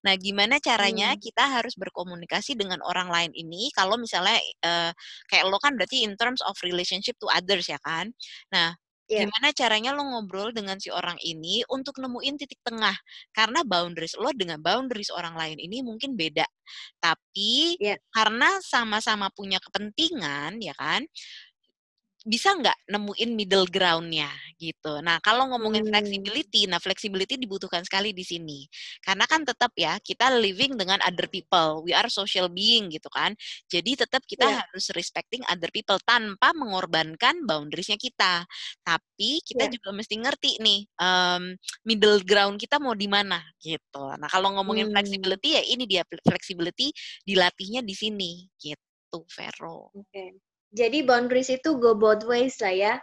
[0.05, 1.19] Nah, gimana caranya Hmm.
[1.19, 4.93] kita harus berkomunikasi dengan orang lain ini kalau misalnya eh,
[5.31, 8.13] kayak lo kan berarti in terms of relationship to others ya kan.
[8.53, 8.77] Nah,
[9.09, 9.31] Iya.
[9.31, 12.97] gimana caranya lo ngobrol dengan si orang ini untuk nemuin titik tengah.
[13.35, 16.47] Karena boundaries lo dengan boundaries orang lain ini mungkin beda.
[17.03, 17.97] Tapi Iya.
[18.15, 21.03] karena sama-sama punya kepentingan ya kan,
[22.25, 25.01] bisa nggak nemuin middle ground-nya gitu.
[25.05, 25.89] Nah, kalau ngomongin Hmm.
[25.89, 28.67] flexibility, nah flexibility dibutuhkan sekali di sini.
[29.03, 33.35] Karena kan tetap ya kita living dengan other people, we are social being gitu kan.
[33.71, 34.61] Jadi tetap kita Iya.
[34.63, 38.47] harus respecting other people tanpa mengorbankan boundaries-nya kita.
[38.83, 39.71] Tapi kita Iya.
[39.71, 41.43] juga mesti ngerti nih em,
[41.87, 44.05] middle ground kita mau di mana gitu.
[44.19, 44.93] Nah, kalau ngomongin Hmm.
[44.93, 46.91] flexibility ya ini dia flexibility
[47.27, 49.95] dilatihnya di sini gitu, Vero.
[49.95, 50.39] Oke.
[50.75, 52.95] Jadi boundaries itu go both ways lah ya.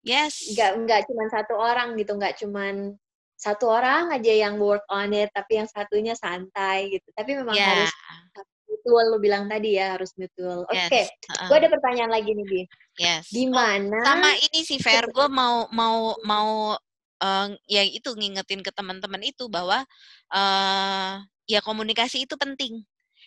[0.00, 0.52] Yes.
[0.56, 2.96] Nggak nggak cuma satu orang gitu, nggak cuman
[3.36, 7.08] satu orang aja yang work on it, tapi yang satunya santai gitu.
[7.12, 7.72] Tapi memang Ya.
[7.84, 7.92] harus
[8.68, 10.64] mutual lu bilang tadi ya, harus mutual.
[10.68, 11.08] Oke, Yes.
[11.48, 12.62] gue ada pertanyaan lagi nih, Bi.
[12.96, 13.28] Yes.
[13.28, 13.98] Oh, Gimana?
[14.04, 16.76] sama ini sih Fer, gue mau mau mau
[17.20, 19.84] eh, ya itu ngingetin ke teman-teman itu bahwa
[20.32, 21.12] eh
[21.48, 22.84] ya komunikasi itu penting.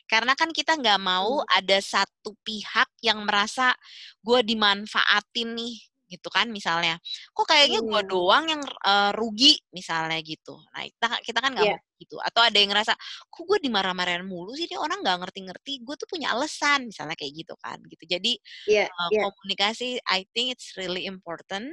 [0.09, 1.49] Karena kan kita nggak mau Hmm.
[1.57, 3.73] ada satu pihak yang merasa
[4.21, 5.75] gue dimanfaatin nih
[6.13, 7.01] gitu kan misalnya
[7.33, 8.09] kok kayaknya gue Hmm.
[8.13, 11.77] doang yang eh, rugi misalnya gitu nah kita kita kan nggak Iya.
[11.81, 12.93] mau gitu atau ada yang ngerasa
[13.31, 17.33] kok gue dimarah-marahin mulu sih dia orang nggak ngerti-ngerti gue tuh punya alasan misalnya kayak
[17.33, 18.33] gitu kan gitu jadi
[18.69, 19.23] Iya, uh, iya.
[19.25, 21.71] komunikasi I think it's really important.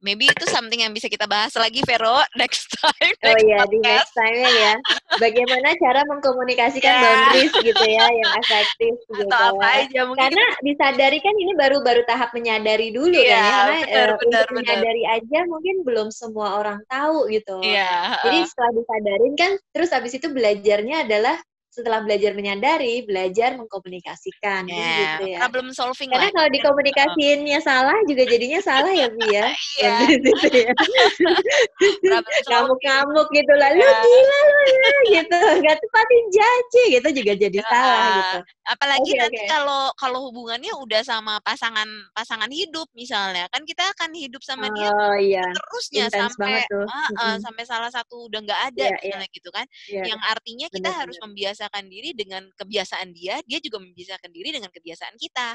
[0.00, 3.12] Maybe itu something yang bisa kita bahas lagi Vero next time.
[3.20, 4.74] Oh next iya, di next time ya.
[5.20, 7.02] Bagaimana cara mengkomunikasikan Ya.
[7.04, 9.28] boundaries gitu ya, yang efektif gitu.
[9.28, 13.50] Atau apa aja mungkin Karena disadari kan ini baru-baru tahap menyadari dulu kan Iya, ya,
[13.52, 14.56] karena benar, eh, benar, untuk benar.
[14.56, 17.60] menyadari aja mungkin belum semua orang tahu gitu.
[17.60, 21.36] Iya, Jadi setelah disadarin kan, terus abis itu belajarnya adalah
[21.70, 25.38] setelah belajar menyadari, belajar mengkomunikasikan kan Ya, gitu ya.
[25.46, 29.46] problem solving Karena kalau dikomunikasiinnya salah juga jadinya salah ya Bi ya.
[29.80, 30.72] Iya, gitu ya.
[32.10, 32.50] problem solving.
[32.50, 33.96] Ngamuk-ngamuk gitu lah, lu Ya.
[34.02, 38.38] gila lu ya gitu, nggak tepatin janji gitu juga jadi Ya, salah gitu.
[38.70, 39.46] Apalagi Oke, nanti oke.
[39.50, 44.90] kalau kalau hubungannya udah sama pasangan pasangan hidup misalnya, kan kita akan hidup sama dia
[44.90, 46.86] Oh iya, terusnya intens banget sampai.
[46.86, 47.42] Heeh, Mm-mm.
[47.42, 49.66] sampai salah satu udah nggak ada Iya, iya, misalnya gitu kan.
[49.90, 50.02] iya.
[50.12, 51.28] Yang artinya kita Benar, harus benar.
[51.60, 55.48] Membiasakan diri dengan kebiasaan dia, dia juga membiasakan diri dengan kebiasaan kita,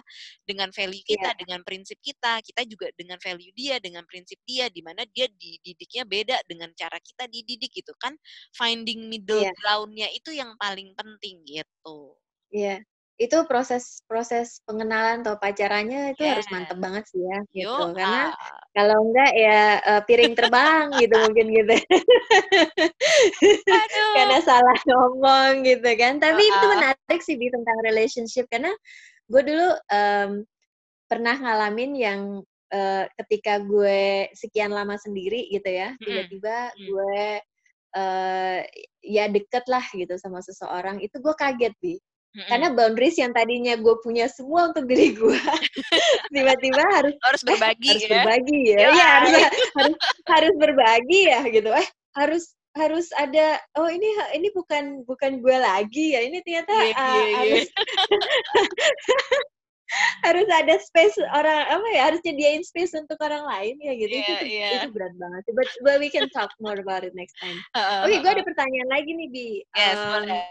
[0.46, 1.34] dengan value kita, Iya.
[1.34, 6.06] dengan prinsip kita, kita juga dengan value dia, dengan prinsip dia, di mana dia dididiknya
[6.06, 8.14] beda dengan cara kita dididik gitu kan.
[8.54, 9.56] Finding middle Iya.
[9.58, 12.16] ground-nya itu yang paling penting gitu.
[12.52, 12.86] Iya.
[13.16, 16.52] Itu proses proses pengenalan atau pacarannya itu harus Yes.
[16.52, 17.80] mantep banget sih ya gitu.
[17.80, 18.36] Yo, Karena
[18.76, 21.76] kalau enggak ya eh, piring terbang gitu mungkin gitu.
[24.16, 26.20] karena salah ngomong gitu kan.
[26.20, 26.72] Tapi itu Heeh.
[26.76, 28.76] menarik sih Bi tentang relationship karena
[29.32, 30.32] gue dulu em,
[31.08, 32.22] pernah ngalamin yang
[32.76, 36.04] eh, ketika gue sekian lama sendiri gitu ya, Mm-mm.
[36.04, 36.84] tiba-tiba Mm.
[36.84, 37.20] gue
[37.96, 38.60] eh,
[39.08, 41.96] ya deket lah gitu sama seseorang, itu gue kaget Bi.
[42.36, 42.52] Mm-mm.
[42.52, 45.40] Karena boundaries yang tadinya gue punya semua untuk diri gue,
[46.36, 48.12] tiba-tiba harus harus eh berbagi harus ya.
[48.12, 49.32] berbagi ya, Yo, ya harus
[49.72, 49.96] harus
[50.28, 51.88] harus berbagi ya gitu, eh
[52.20, 52.44] harus
[52.76, 54.04] harus ada oh ini
[54.36, 57.36] ini bukan bukan gue lagi ya ini ternyata Iya, uh, iya, iya.
[57.40, 57.68] harus
[60.28, 64.28] harus ada space orang apa ya harus nyediain space untuk orang lain ya gitu itu
[64.28, 64.68] Iya, iya.
[64.84, 68.12] itu berat banget but, but we can talk more about it next time Heeh, oke
[68.12, 68.36] gue heeh.
[68.36, 70.44] ada pertanyaan lagi nih bi Yes, boleh.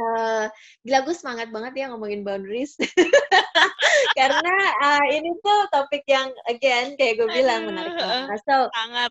[0.00, 0.46] Eh,
[0.88, 2.74] gila gue semangat banget ya ngomongin boundaries
[4.18, 9.10] karena uh, ini tuh topik yang again kayak gue bilang menarik banget so Sangat.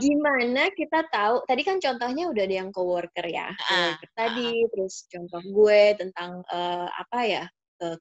[0.00, 5.42] gimana kita tahu tadi kan contohnya udah ada yang coworker ya coworker tadi terus contoh
[5.44, 7.44] gue tentang eh, apa ya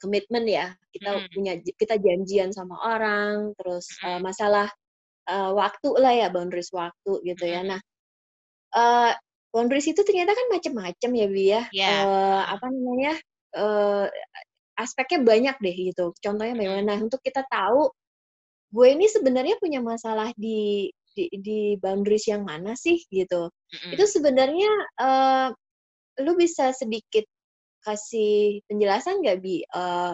[0.02, 1.30] komitmen ya kita Mm.
[1.30, 4.26] punya kita janjian sama orang terus Mm.
[4.26, 4.68] masalah
[5.30, 7.70] eh, waktu lah ya boundaries waktu gitu ya Mm.
[7.76, 7.82] nah
[8.74, 9.12] eh,
[9.58, 11.90] boundaries itu ternyata kan macam-macam ya bi ya Iya.
[11.90, 13.14] Eh, apa namanya
[13.58, 14.06] eh,
[14.78, 17.90] aspeknya banyak deh gitu contohnya bagaimana nah untuk kita tahu
[18.70, 23.92] gue ini sebenarnya punya masalah di di, di boundaries yang mana sih gitu Mm-mm.
[23.98, 24.70] itu sebenarnya
[25.02, 25.48] eh,
[26.22, 27.26] lu bisa sedikit
[27.82, 30.14] kasih penjelasan nggak bi Eh,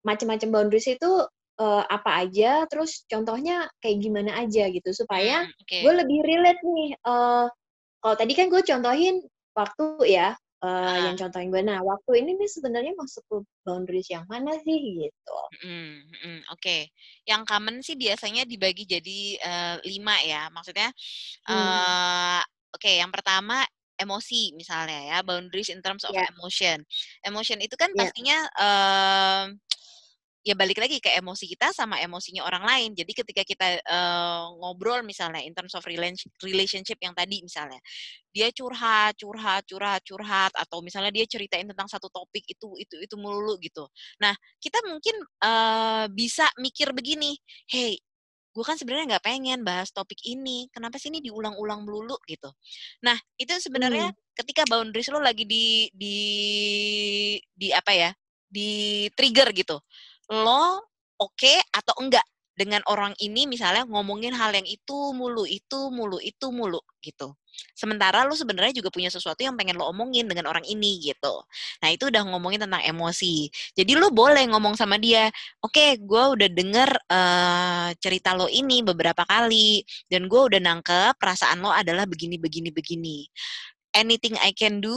[0.00, 1.12] macam-macam boundaries itu
[1.60, 5.80] uh, apa aja, terus contohnya kayak gimana aja gitu supaya hmm, okay.
[5.84, 6.90] gue lebih relate nih.
[7.04, 7.46] Uh,
[8.00, 9.20] kalau tadi kan gue contohin
[9.52, 10.32] waktu ya,
[10.64, 10.98] uh, uh.
[11.08, 11.62] yang contohin gue.
[11.64, 15.38] Nah, waktu ini nih sebenarnya masuk ke boundaries yang mana sih gitu?
[15.64, 16.80] Hmm, hmm, Oke, okay.
[17.28, 20.48] yang common sih biasanya dibagi jadi uh, lima ya.
[20.52, 20.88] Maksudnya,
[21.48, 22.40] uh, hmm.
[22.72, 23.64] oke, okay, yang pertama
[24.00, 26.24] emosi misalnya ya, boundaries in terms of yeah.
[26.32, 26.80] emotion.
[27.20, 27.98] Emotion itu kan yeah.
[28.00, 29.44] pastinya uh,
[30.40, 32.90] ya balik lagi ke emosi kita sama emosinya orang lain.
[32.96, 37.76] Jadi ketika kita uh, ngobrol misalnya in terms of relationship yang tadi misalnya,
[38.32, 43.14] dia curhat, curhat, curhat, curhat, atau misalnya dia ceritain tentang satu topik itu itu itu
[43.20, 43.84] melulu gitu.
[44.24, 47.36] Nah kita mungkin uh, bisa mikir begini,
[47.68, 48.00] hey
[48.50, 52.50] gue kan sebenarnya nggak pengen bahas topik ini kenapa sih ini diulang-ulang melulu gitu
[52.98, 54.34] nah itu sebenarnya hmm.
[54.42, 56.18] ketika boundaries lo lagi di di
[57.54, 58.10] di apa ya
[58.50, 59.78] di trigger gitu
[60.30, 60.86] lo
[61.20, 62.24] oke okay atau enggak
[62.60, 67.32] dengan orang ini misalnya ngomongin hal yang itu mulu, itu mulu, itu mulu gitu.
[67.72, 71.40] Sementara lo sebenarnya juga punya sesuatu yang pengen lo omongin dengan orang ini gitu.
[71.80, 73.48] Nah itu udah ngomongin tentang emosi.
[73.72, 75.32] Jadi lo boleh ngomong sama dia,
[75.64, 79.80] oke okay, gue udah denger uh, cerita lo ini beberapa kali
[80.12, 83.24] dan gue udah nangkep perasaan lo adalah begini, begini, begini
[83.94, 84.96] anything I can do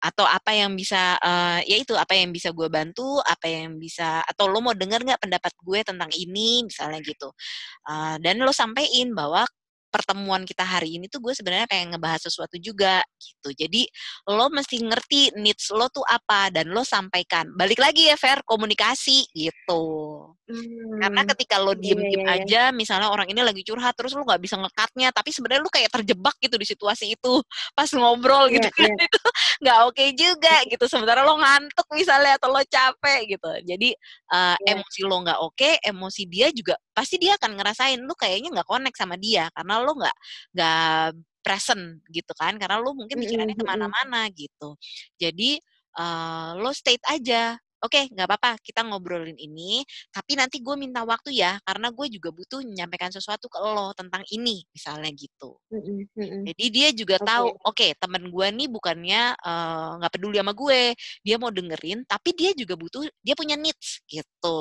[0.00, 4.24] atau apa yang bisa uh, ya itu apa yang bisa gue bantu apa yang bisa
[4.24, 7.28] atau lo mau denger nggak pendapat gue tentang ini misalnya gitu
[7.88, 9.44] uh, dan lo sampein bahwa
[9.90, 13.50] pertemuan kita hari ini tuh gue sebenarnya pengen ngebahas sesuatu juga gitu.
[13.52, 13.90] Jadi
[14.30, 17.50] lo mesti ngerti needs lo tuh apa dan lo sampaikan.
[17.58, 19.82] Balik lagi ya Fer, komunikasi gitu.
[20.50, 20.98] Hmm.
[20.98, 24.26] Karena ketika lo iya, diem-diem yeah, yeah, aja, misalnya orang ini lagi curhat terus lo
[24.26, 27.32] nggak bisa ngekatnya, tapi sebenarnya lo kayak terjebak gitu di situasi itu
[27.78, 29.06] pas ngobrol gitu yeah, kan yeah.
[29.06, 29.20] itu
[29.62, 30.84] nggak oke okay juga gitu.
[30.90, 33.50] Sementara lo ngantuk misalnya atau lo capek gitu.
[33.62, 33.88] Jadi
[34.34, 34.74] uh, yeah.
[34.74, 38.68] emosi lo nggak oke, okay, emosi dia juga pasti dia akan ngerasain lo kayaknya nggak
[38.68, 40.16] connect sama dia karena lo nggak
[40.52, 41.08] nggak
[41.40, 44.76] present gitu kan karena lo mungkin pikirannya ke mana-mana gitu
[45.16, 45.56] jadi
[45.96, 51.02] uh, lo state aja oke okay, nggak apa-apa kita ngobrolin ini tapi nanti gue minta
[51.02, 55.56] waktu ya karena gue juga butuh menyampaikan sesuatu ke lo tentang ini misalnya gitu
[56.44, 57.26] jadi dia juga okay.
[57.26, 59.22] tahu oke okay, temen gue nih bukannya
[59.98, 60.80] nggak uh, peduli sama gue
[61.24, 64.60] dia mau dengerin tapi dia juga butuh dia punya needs gitu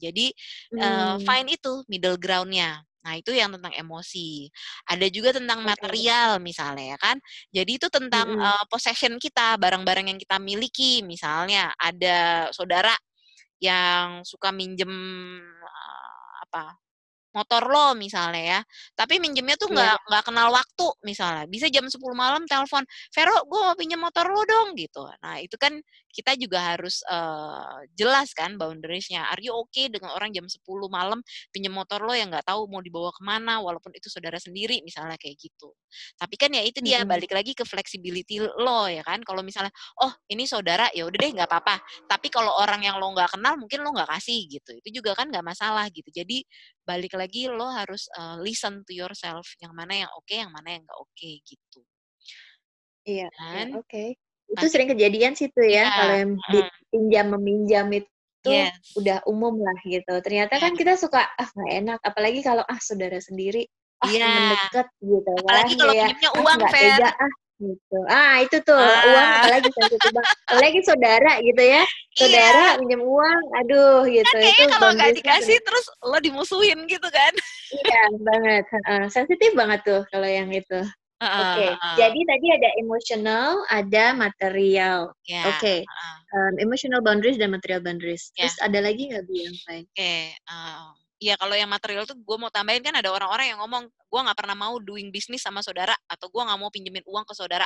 [0.00, 0.32] jadi
[0.72, 0.80] mm.
[0.80, 4.50] uh, find itu middle groundnya Nah, itu yang tentang emosi.
[4.90, 5.70] Ada juga tentang okay.
[5.70, 7.16] material misalnya ya kan.
[7.54, 8.50] Jadi itu tentang mm -hmm.
[8.58, 11.06] uh, possession kita, barang-barang yang kita miliki.
[11.06, 12.90] Misalnya ada saudara
[13.62, 14.90] yang suka minjem
[15.62, 16.74] uh, apa
[17.36, 18.60] motor lo misalnya ya.
[18.96, 20.06] Tapi minjemnya tuh nggak yeah.
[20.08, 21.44] nggak kenal waktu misalnya.
[21.44, 25.04] Bisa jam 10 malam telepon, Vero, gue mau pinjam motor lo dong gitu.
[25.20, 25.76] Nah itu kan
[26.16, 29.28] kita juga harus uh, jelas kan boundariesnya.
[29.28, 31.20] Are you okay dengan orang jam 10 malam
[31.52, 35.20] pinjam motor lo yang nggak tahu mau dibawa ke mana, walaupun itu saudara sendiri misalnya
[35.20, 35.76] kayak gitu.
[36.16, 37.12] Tapi kan ya itu dia mm -hmm.
[37.12, 39.20] balik lagi ke flexibility lo ya kan.
[39.20, 41.84] Kalau misalnya, oh ini saudara ya udah deh nggak apa-apa.
[42.08, 44.72] Tapi kalau orang yang lo nggak kenal mungkin lo nggak kasih gitu.
[44.80, 46.08] Itu juga kan nggak masalah gitu.
[46.08, 46.40] Jadi
[46.86, 50.78] balik lagi lo harus uh, listen to yourself yang mana yang oke okay, yang mana
[50.78, 51.82] yang nggak oke okay, gitu
[53.02, 54.14] iya, iya oke okay.
[54.46, 58.06] Itu sering kejadian sih tuh ya yeah, kalau yang uh, pinjam meminjam itu
[58.46, 58.74] yes.
[58.94, 60.14] udah umum lah gitu.
[60.22, 61.98] Ternyata kan kita suka ah nggak enak.
[62.06, 63.66] Apalagi kalau ah saudara sendiri
[63.98, 64.22] ah yeah.
[64.22, 67.98] teman deket gitu apalagi kalau ya, pinjamnya ah, uang ah, Tega, ah gitu.
[68.12, 69.02] Ah itu tuh ah.
[69.08, 70.12] uang apalagi sensitif
[70.46, 71.82] apalagi saudara gitu ya.
[72.16, 72.78] Saudara iya.
[72.78, 73.42] minjem uang.
[73.64, 74.36] Aduh gitu.
[74.36, 77.32] Kan itu kalau nggak dikasih terus lo dimusuhin gitu kan.
[77.74, 78.64] Iya banget.
[78.86, 80.86] Uh, sensitif banget tuh kalau yang itu
[81.22, 81.70] uh, oke okay.
[81.72, 85.80] uh, jadi tadi ada emotional ada material yeah, oke okay.
[85.86, 88.48] uh, um, emotional boundaries dan material boundaries yeah.
[88.48, 90.34] terus ada lagi nggak bi yang lain oke okay.
[90.48, 94.20] uh, ya kalau yang material tuh gue mau tambahin kan ada orang-orang yang ngomong gue
[94.20, 97.64] nggak pernah mau doing bisnis sama saudara atau gue nggak mau pinjemin uang ke saudara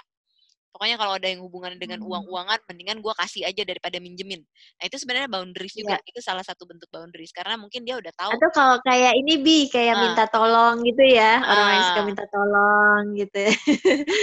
[0.71, 2.09] pokoknya kalau ada yang hubungan dengan hmm.
[2.09, 4.43] uang-uangan mendingan gue kasih aja daripada minjemin
[4.79, 6.09] nah itu sebenarnya boundaries juga ya.
[6.09, 9.59] itu salah satu bentuk boundaries karena mungkin dia udah tahu atau kalau kayak ini bi
[9.69, 10.01] kayak uh.
[10.01, 11.51] minta tolong gitu ya uh.
[11.51, 13.45] orang yang suka minta tolong gitu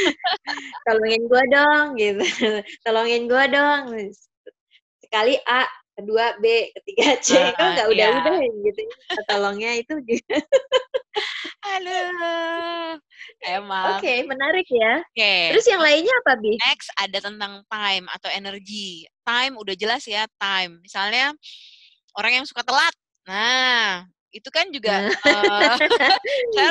[0.87, 2.25] tolongin gue dong gitu
[2.87, 3.81] tolongin gue dong
[5.03, 5.63] sekali A
[5.97, 8.63] kedua B, ketiga C, uh, kan nggak udah-udah iya.
[8.69, 8.81] gitu.
[9.25, 10.37] Tolongnya itu juga.
[11.77, 13.01] Aduh,
[13.43, 13.97] emang.
[13.97, 15.01] Oke, okay, menarik ya.
[15.01, 15.17] Oke.
[15.17, 15.41] Okay.
[15.51, 16.53] Terus yang lainnya apa, Bi?
[16.61, 19.09] Next ada tentang time atau energi.
[19.25, 20.79] Time udah jelas ya, time.
[20.85, 21.33] Misalnya
[22.15, 22.93] orang yang suka telat.
[23.27, 25.75] Nah, itu kan juga uh,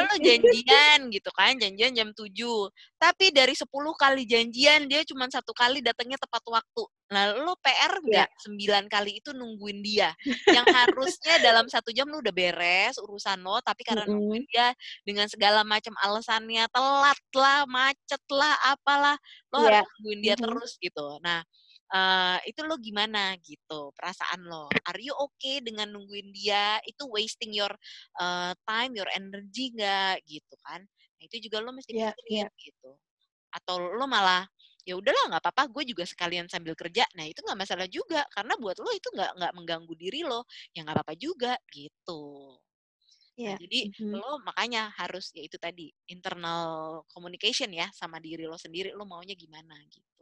[0.05, 2.29] lo janjian gitu kan, janjian jam 7.
[3.01, 6.85] Tapi dari 10 kali janjian dia cuma satu kali datangnya tepat waktu.
[7.07, 8.83] Nah, lo PR nggak yeah.
[8.85, 10.13] 9 kali itu nungguin dia.
[10.47, 14.19] Yang harusnya dalam satu jam lo udah beres urusan lo, tapi karena mm -hmm.
[14.21, 14.69] nungguin dia
[15.07, 19.17] dengan segala macam alasannya, telat lah, macet lah, apalah,
[19.55, 19.81] lo yeah.
[19.81, 20.45] harus nungguin dia mm -hmm.
[20.45, 21.07] terus gitu.
[21.25, 21.41] Nah,
[21.93, 27.55] uh, itu lo gimana gitu perasaan lo are you okay dengan nungguin dia itu wasting
[27.55, 27.71] your
[28.19, 32.51] uh, time your energy nggak gitu kan nah, itu juga lo mesti yeah, pikirin yeah.
[32.59, 32.91] gitu
[33.55, 34.45] atau lo malah
[34.87, 38.55] ya udahlah nggak apa-apa gue juga sekalian sambil kerja nah itu nggak masalah juga karena
[38.55, 42.55] buat lo itu nggak nggak mengganggu diri lo ya nggak apa-apa juga gitu
[43.37, 43.53] Yeah.
[43.53, 44.17] Nah, jadi mm-hmm.
[44.17, 49.37] lo makanya harus ya itu tadi internal communication ya sama diri lo sendiri lo maunya
[49.37, 50.16] gimana gitu.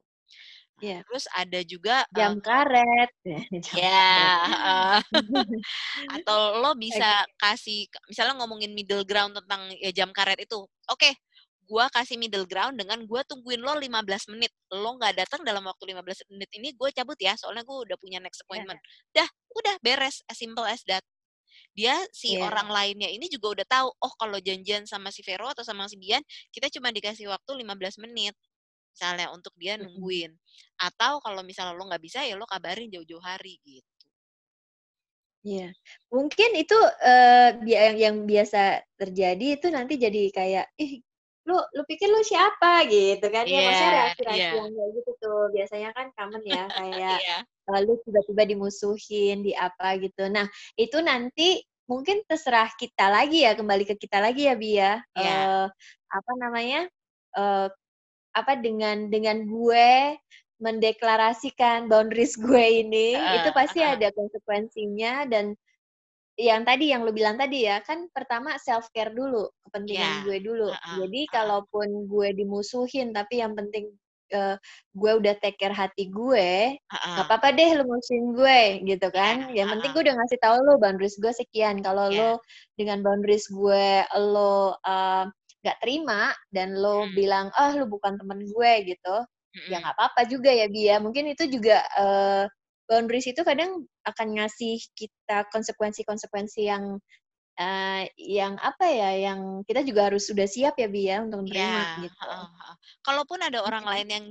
[0.83, 1.07] Yeah.
[1.07, 3.11] Terus ada juga jam uh, karet.
[3.79, 4.11] Ya.
[4.51, 4.99] Uh,
[6.19, 7.39] atau lo bisa okay.
[7.39, 10.59] kasih misalnya ngomongin middle ground tentang ya jam karet itu.
[10.91, 11.13] Oke, okay,
[11.65, 14.51] gua kasih middle ground dengan gua tungguin lo 15 menit.
[14.75, 18.19] Lo nggak datang dalam waktu 15 menit ini gue cabut ya, soalnya gue udah punya
[18.19, 18.45] next iya.
[18.49, 18.81] appointment.
[18.83, 19.25] Yeah.
[19.25, 21.05] Dah, udah beres as simple as that.
[21.75, 22.47] Dia si yeah.
[22.47, 25.99] orang lainnya ini juga udah tahu, oh kalau janjian sama si Vero atau sama si
[25.99, 26.23] Bian,
[26.55, 28.35] kita cuma dikasih waktu 15 menit
[28.95, 30.31] misalnya untuk dia nungguin.
[30.79, 33.91] Atau kalau misalnya lo nggak bisa ya lo kabarin jauh-jauh hari gitu.
[35.45, 35.77] Iya,
[36.09, 36.73] mungkin itu
[37.05, 41.05] uh, yang yang biasa terjadi itu nanti jadi kayak ih
[41.45, 42.89] lu lu pikir lu siapa?
[42.89, 44.57] Gitu kan yeah, ya maksudnya iya, reaksi-reaksi yeah.
[44.57, 46.65] yang kayak gitu tuh biasanya kan common ya.
[46.81, 47.41] Kayak yeah.
[47.69, 50.25] lalu tiba-tiba dimusuhin di apa gitu.
[50.33, 50.49] Nah
[50.81, 55.69] itu nanti mungkin terserah kita lagi ya kembali ke kita lagi ya Bia yeah.
[55.69, 55.69] uh,
[56.09, 56.89] apa namanya?
[57.37, 57.69] Uh,
[58.35, 60.18] apa dengan dengan gue
[60.62, 65.27] mendeklarasikan boundaries gue ini uh, itu pasti uh, ada konsekuensinya.
[65.27, 65.55] Dan
[66.35, 70.25] yang tadi yang lu bilang tadi ya kan pertama self care dulu kepentingan yeah.
[70.27, 70.68] gue dulu.
[70.70, 73.94] Uh, uh, jadi uh, kalaupun gue dimusuhin tapi yang penting
[74.35, 74.59] uh,
[74.94, 79.51] gue udah take care hati gue nggak uh, apa-apa deh lu musuhin gue gitu kan.
[79.51, 81.83] Yeah, yang penting gue udah ngasih tahu lo boundaries gue sekian.
[81.83, 82.38] Kalau yeah.
[82.38, 82.42] lo
[82.75, 85.27] dengan boundaries gue lo uh,
[85.64, 87.16] nggak terima dan lo hmm.
[87.16, 89.16] bilang ah oh, lo bukan temen gue gitu
[89.57, 89.68] hmm.
[89.72, 92.44] ya nggak apa-apa juga ya Bia mungkin itu juga uh,
[92.85, 97.00] boundaries itu kadang akan ngasih kita konsekuensi-konsekuensi yang
[97.59, 101.81] uh, yang apa ya yang kita juga harus sudah siap ya Bia ya, untuk menerima
[101.83, 102.25] ya, gitu.
[102.27, 102.75] Uh, uh.
[103.05, 104.25] Kalaupun ada orang lain yang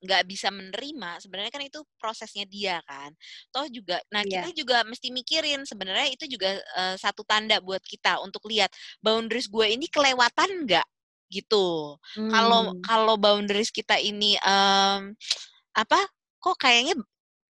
[0.00, 3.12] nggak bisa menerima, sebenarnya kan itu prosesnya dia kan.
[3.52, 4.44] Toh juga, nah yeah.
[4.44, 8.72] kita juga mesti mikirin sebenarnya itu juga uh, satu tanda buat kita untuk lihat
[9.04, 10.86] boundaries gue ini kelewatan nggak
[11.30, 11.94] gitu.
[12.16, 12.82] Kalau hmm.
[12.82, 15.14] kalau boundaries kita ini um,
[15.76, 16.00] apa?
[16.40, 16.96] Kok kayaknya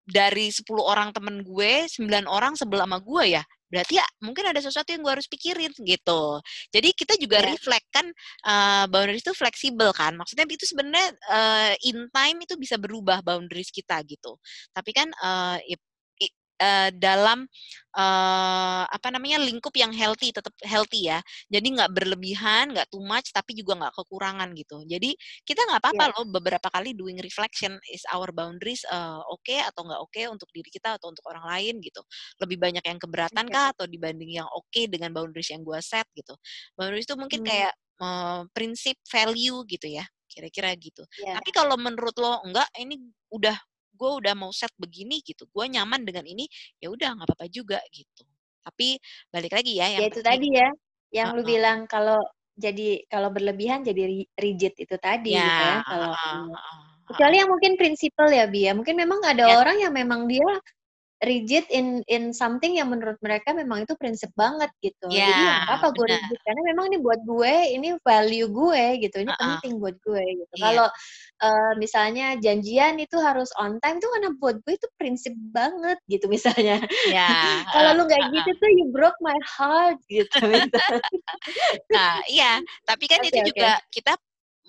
[0.09, 4.59] dari 10 orang temen gue, 9 orang sebelah sama gue ya berarti ya mungkin ada
[4.59, 6.41] sesuatu yang gue harus pikirin gitu.
[6.73, 7.47] Jadi kita juga yeah.
[7.53, 8.05] reflect kan
[8.45, 10.17] uh, boundaries itu fleksibel kan.
[10.17, 14.35] Maksudnya itu sebenarnya uh, in time itu bisa berubah boundaries kita gitu.
[14.73, 15.61] Tapi kan uh,
[16.59, 17.47] uh, dalam
[17.95, 21.19] uh, apa namanya lingkup yang healthy tetap healthy ya
[21.49, 25.09] jadi nggak berlebihan nggak too much tapi juga nggak kekurangan gitu jadi
[25.47, 26.13] kita nggak apa-apa yeah.
[26.19, 30.25] loh beberapa kali doing reflection is our boundaries uh, oke okay atau nggak oke okay
[30.29, 32.01] untuk diri kita atau untuk orang lain gitu
[32.43, 33.55] lebih banyak yang keberatan okay.
[33.55, 36.35] kah atau dibanding yang oke okay dengan boundaries yang gue set gitu
[36.77, 37.49] boundaries itu mungkin hmm.
[37.49, 41.03] kayak uh, prinsip value gitu ya kira-kira gitu.
[41.17, 41.41] Yeah.
[41.41, 43.01] Tapi kalau menurut lo enggak ini
[43.33, 43.57] udah
[43.99, 46.47] gue udah mau set begini gitu gue nyaman dengan ini
[46.79, 48.23] ya udah nggak apa-apa juga gitu
[48.63, 48.95] tapi
[49.27, 50.69] balik lagi ya yang ya itu tadi ya
[51.11, 51.37] yang uh -uh.
[51.37, 52.19] lu bilang kalau
[52.59, 56.79] jadi kalau berlebihan jadi rigid itu tadi ya, gitu ya kalau uh, uh, uh,
[57.11, 58.71] kecuali yang mungkin prinsipal ya Bia ya.
[58.75, 59.55] mungkin memang ada ya.
[59.59, 60.47] orang yang memang dia
[61.19, 65.11] rigid in in something yang menurut mereka memang itu prinsip banget gitu.
[65.11, 65.43] Yeah, Jadi
[65.75, 69.43] apa gue rigid karena memang ini buat gue, ini value gue gitu, ini uh -uh.
[69.59, 70.53] penting buat gue gitu.
[70.55, 70.63] Yeah.
[70.63, 70.87] Kalau
[71.43, 76.31] uh, misalnya janjian itu harus on time itu karena buat gue itu prinsip banget gitu
[76.31, 76.79] misalnya.
[77.11, 80.39] Yeah, Kalau uh, lu nggak uh, gitu tuh you broke my heart gitu.
[81.93, 83.47] nah iya, tapi kan okay, itu okay.
[83.51, 84.13] juga kita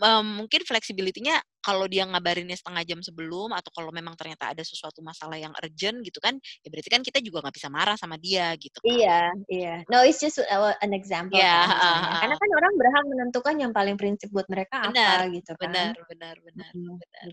[0.01, 5.05] um, mungkin fleksibilitinya kalau dia ngabarinnya setengah jam sebelum atau kalau memang ternyata ada sesuatu
[5.05, 8.51] masalah yang urgent gitu kan ya berarti kan kita juga nggak bisa marah sama dia
[8.57, 8.89] gitu kan.
[8.89, 9.21] iya
[9.53, 13.55] iya no it's just an example yeah, kan, uh, uh, karena kan orang berhak menentukan
[13.61, 16.97] yang paling prinsip buat mereka benar, apa gitu kan benar benar benar hmm.
[16.97, 17.29] benar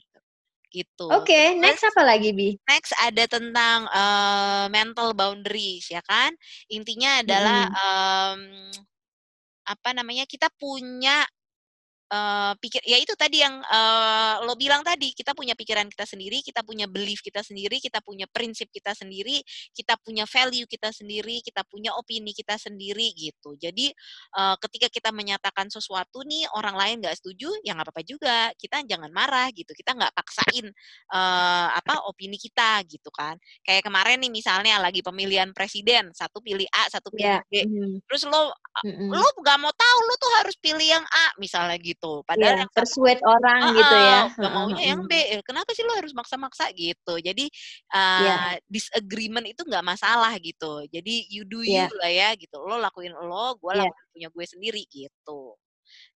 [0.67, 1.07] gitu.
[1.07, 2.51] Oke, okay, next apa lagi Bi?
[2.67, 6.35] Next ada tentang uh, mental boundaries ya kan.
[6.67, 7.79] Intinya adalah hmm.
[7.79, 8.39] um,
[9.67, 11.27] apa namanya kita punya
[12.11, 16.39] uh, pikir ya itu tadi yang uh, lo bilang tadi kita punya pikiran kita sendiri
[16.43, 19.43] kita punya belief kita sendiri kita punya prinsip kita sendiri
[19.75, 23.91] kita punya value kita sendiri kita punya opini kita sendiri gitu jadi
[24.37, 28.83] uh, ketika kita menyatakan sesuatu nih orang lain nggak setuju ya nggak apa-apa juga kita
[28.87, 30.67] jangan marah gitu kita nggak paksain
[31.13, 36.67] uh, apa opini kita gitu kan kayak kemarin nih misalnya lagi pemilihan presiden satu pilih
[36.71, 37.65] A satu pilih yeah.
[37.65, 38.07] B mm.
[38.07, 38.53] terus lo
[38.83, 39.09] mm -hmm.
[39.13, 42.21] lo nggak mau tahu lo tuh harus pilih yang A misalnya gitu gitu.
[42.29, 44.19] Padahal yeah, yang persuade orang uh, gitu ya.
[44.37, 45.13] Gak maunya yang B.
[45.17, 47.13] Eh, kenapa sih lo harus maksa-maksa gitu?
[47.17, 47.49] Jadi
[47.97, 48.53] uh, yeah.
[48.69, 50.85] disagreement itu nggak masalah gitu.
[50.93, 51.89] Jadi you do you yeah.
[51.97, 52.61] lah ya gitu.
[52.61, 53.89] Lo lakuin lo, gue yeah.
[53.89, 55.57] lakuin punya gue sendiri gitu.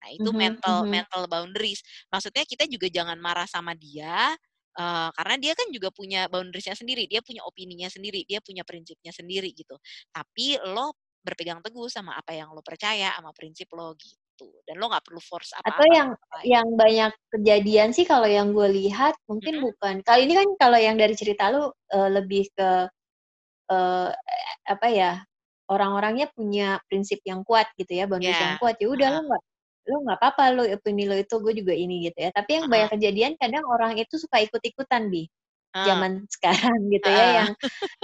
[0.01, 0.91] Nah itu mm-hmm, mental mm-hmm.
[0.91, 1.81] mental boundaries.
[2.09, 4.33] Maksudnya kita juga jangan marah sama dia.
[4.77, 9.09] Uh, karena dia kan juga punya boundariesnya sendiri, dia punya opininya sendiri, dia punya prinsipnya
[9.09, 9.73] sendiri gitu.
[10.13, 10.93] Tapi lo
[11.25, 15.05] berpegang teguh sama apa yang lo percaya, sama prinsip lo gitu gitu dan lo nggak
[15.05, 19.17] perlu force apa, -apa atau yang apa yang banyak kejadian sih kalau yang gue lihat
[19.25, 19.65] mungkin -hmm.
[19.73, 22.69] bukan kali ini kan kalau yang dari cerita lo uh, lebih ke
[23.73, 24.09] uh,
[24.67, 25.11] apa ya
[25.67, 28.55] orang-orangnya punya prinsip yang kuat gitu ya boundaries yeah.
[28.55, 29.13] yang kuat ya udah uh.
[29.17, 29.43] lo nggak
[29.87, 32.71] lo nggak apa-apa lo opini lo itu gue juga ini gitu ya tapi yang uh.
[32.71, 35.27] banyak kejadian kadang orang itu suka ikut-ikutan bi
[35.75, 37.51] zaman sekarang gitu ya yang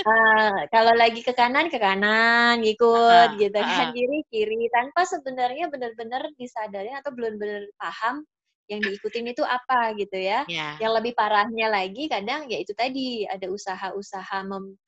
[0.05, 5.71] uh, kalau lagi ke kanan ke kanan ngikut uh, gitu kan kiri kiri tanpa sebenarnya
[5.71, 8.27] benar-benar disadari atau belum benar paham
[8.71, 10.47] yang diikutin itu apa gitu ya.
[10.47, 10.79] Yeah.
[10.79, 14.79] Yang lebih parahnya lagi kadang ya itu tadi ada usaha-usaha mem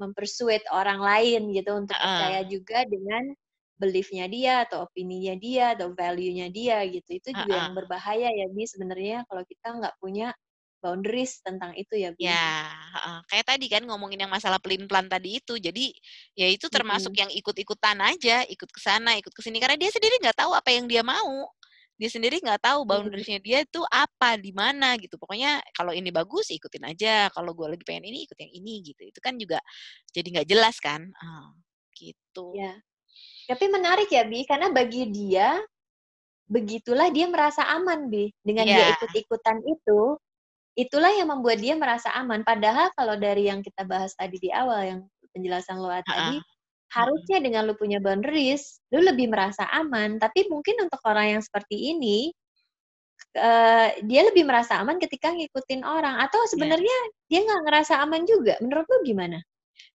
[0.00, 2.02] mempersuade orang lain gitu untuk uh.
[2.02, 3.32] percaya juga dengan
[3.78, 7.22] beliefnya dia atau opininya dia atau value-nya dia gitu.
[7.22, 7.60] Itu juga uh -uh.
[7.66, 10.34] yang berbahaya ya Bi sebenarnya kalau kita nggak punya
[10.82, 12.18] boundaries tentang itu ya, Bu.
[12.18, 12.66] Ya,
[12.98, 15.54] uh, kayak tadi kan ngomongin yang masalah pelin-pelan tadi itu.
[15.62, 15.94] Jadi
[16.34, 17.20] ya itu termasuk hmm.
[17.22, 20.74] yang ikut-ikutan aja, ikut ke sana, ikut ke sini karena dia sendiri nggak tahu apa
[20.74, 21.46] yang dia mau.
[21.94, 25.14] Dia sendiri nggak tahu boundariesnya dia itu apa, di mana gitu.
[25.14, 29.06] Pokoknya kalau ini bagus ikutin aja, kalau gue lagi pengen ini ikut yang ini gitu.
[29.06, 29.62] Itu kan juga
[30.10, 31.06] jadi nggak jelas kan.
[31.22, 31.54] Uh,
[31.94, 32.58] gitu.
[32.58, 32.74] Ya.
[33.46, 35.62] Tapi menarik ya, Bi, karena bagi dia
[36.50, 38.34] begitulah dia merasa aman, Bi.
[38.42, 38.76] Dengan yeah.
[38.76, 40.18] dia ikut-ikutan itu,
[40.78, 42.42] itulah yang membuat dia merasa aman.
[42.42, 45.00] Padahal kalau dari yang kita bahas tadi di awal, yang
[45.32, 46.40] penjelasan lo tadi,
[46.92, 50.16] harusnya dengan lo punya boundaries, lo lebih merasa aman.
[50.20, 52.32] Tapi mungkin untuk orang yang seperti ini,
[53.36, 56.20] uh, dia lebih merasa aman ketika ngikutin orang.
[56.20, 56.50] Atau iya.
[56.52, 57.28] sebenarnya yeah.
[57.28, 58.54] dia nggak ngerasa aman juga.
[58.60, 59.38] Menurut lo gimana?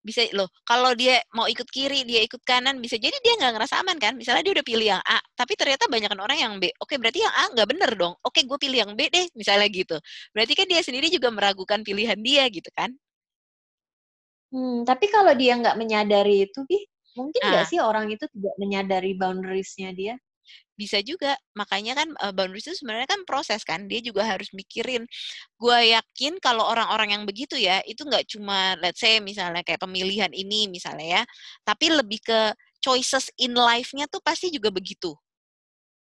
[0.03, 3.83] Bisa loh kalau dia mau ikut kiri dia ikut kanan bisa jadi dia nggak ngerasa
[3.83, 4.13] aman kan?
[4.15, 6.71] Misalnya dia udah pilih yang A tapi ternyata banyak orang yang B.
[6.81, 8.13] Oke berarti yang A nggak bener dong.
[8.23, 9.97] Oke gue pilih yang B deh misalnya gitu.
[10.35, 12.91] Berarti kan dia sendiri juga meragukan pilihan dia gitu kan?
[14.47, 16.79] Hmm, tapi kalau dia nggak menyadari itu Bi,
[17.19, 17.67] mungkin nggak ah.
[17.67, 20.15] sih orang itu tidak menyadari boundariesnya dia
[20.77, 25.03] bisa juga makanya kan uh, boundaries itu sebenarnya kan proses kan dia juga harus mikirin.
[25.57, 30.29] Gue yakin kalau orang-orang yang begitu ya itu nggak cuma let's say misalnya kayak pemilihan
[30.31, 31.23] ini misalnya ya
[31.65, 32.39] tapi lebih ke
[32.79, 35.17] choices in life-nya tuh pasti juga begitu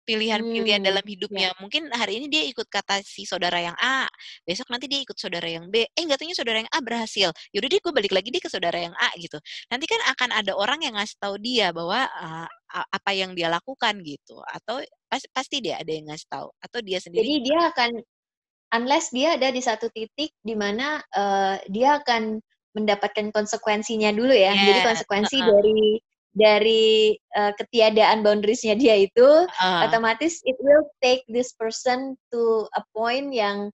[0.05, 1.53] pilihan-pilihan hmm, dalam hidupnya.
[1.53, 1.59] Ya.
[1.61, 4.07] Mungkin hari ini dia ikut kata si saudara yang A,
[4.43, 5.87] besok nanti dia ikut saudara yang B.
[5.93, 7.29] Eh nggak tanya saudara yang A berhasil.
[7.55, 9.39] Yaudah deh gue balik lagi dia ke saudara yang A gitu.
[9.71, 13.99] Nanti kan akan ada orang yang ngasih tahu dia bahwa uh, apa yang dia lakukan
[14.03, 14.41] gitu.
[14.51, 16.49] Atau pas, pasti dia ada yang ngasih tahu.
[16.61, 17.25] Atau dia sendiri.
[17.25, 17.91] Jadi dia akan
[18.81, 22.39] unless dia ada di satu titik di mana uh, dia akan
[22.71, 24.55] mendapatkan konsekuensinya dulu ya.
[24.55, 24.67] Yeah.
[24.67, 25.51] Jadi konsekuensi uh -uh.
[25.59, 25.83] dari
[26.31, 29.81] dari uh, ketiadaan boundariesnya dia itu uh.
[29.83, 33.71] otomatis it will take this person to a point yang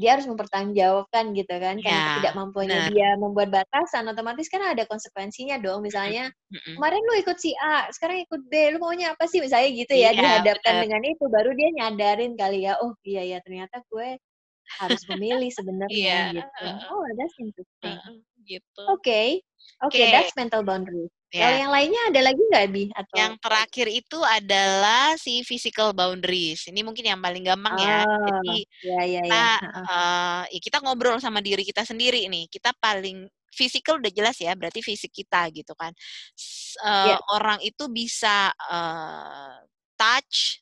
[0.00, 4.88] dia harus mempertanggungjawabkan gitu kan yeah, karena tidak mampunya dia membuat batasan otomatis kan ada
[4.88, 6.32] konsekuensinya dong misalnya
[6.74, 10.10] kemarin lu ikut si A sekarang ikut B lu maunya apa sih misalnya gitu ya
[10.10, 10.82] yeah, dihadapkan bener.
[10.88, 14.18] dengan itu baru dia nyadarin kali ya oh iya ya ternyata gue
[14.80, 16.26] harus memilih sebenarnya yeah.
[16.40, 18.16] gitu oh that's interesting uh,
[18.48, 19.38] gitu oke okay.
[19.84, 20.10] oke okay, okay.
[20.10, 21.48] that's mental boundary Ya.
[21.48, 22.84] Kalau yang lainnya ada lagi nggak, Bi?
[22.92, 23.16] Atau...
[23.16, 26.68] Yang terakhir itu adalah si physical boundaries.
[26.68, 28.04] Ini mungkin yang paling gampang ya.
[28.04, 29.80] Oh, Jadi ya, ya, kita, ya.
[29.80, 32.52] Uh, ya kita ngobrol sama diri kita sendiri nih.
[32.52, 35.96] Kita paling physical udah jelas ya, berarti fisik kita gitu kan.
[36.84, 37.18] Uh, ya.
[37.32, 39.56] Orang itu bisa uh,
[39.96, 40.60] touch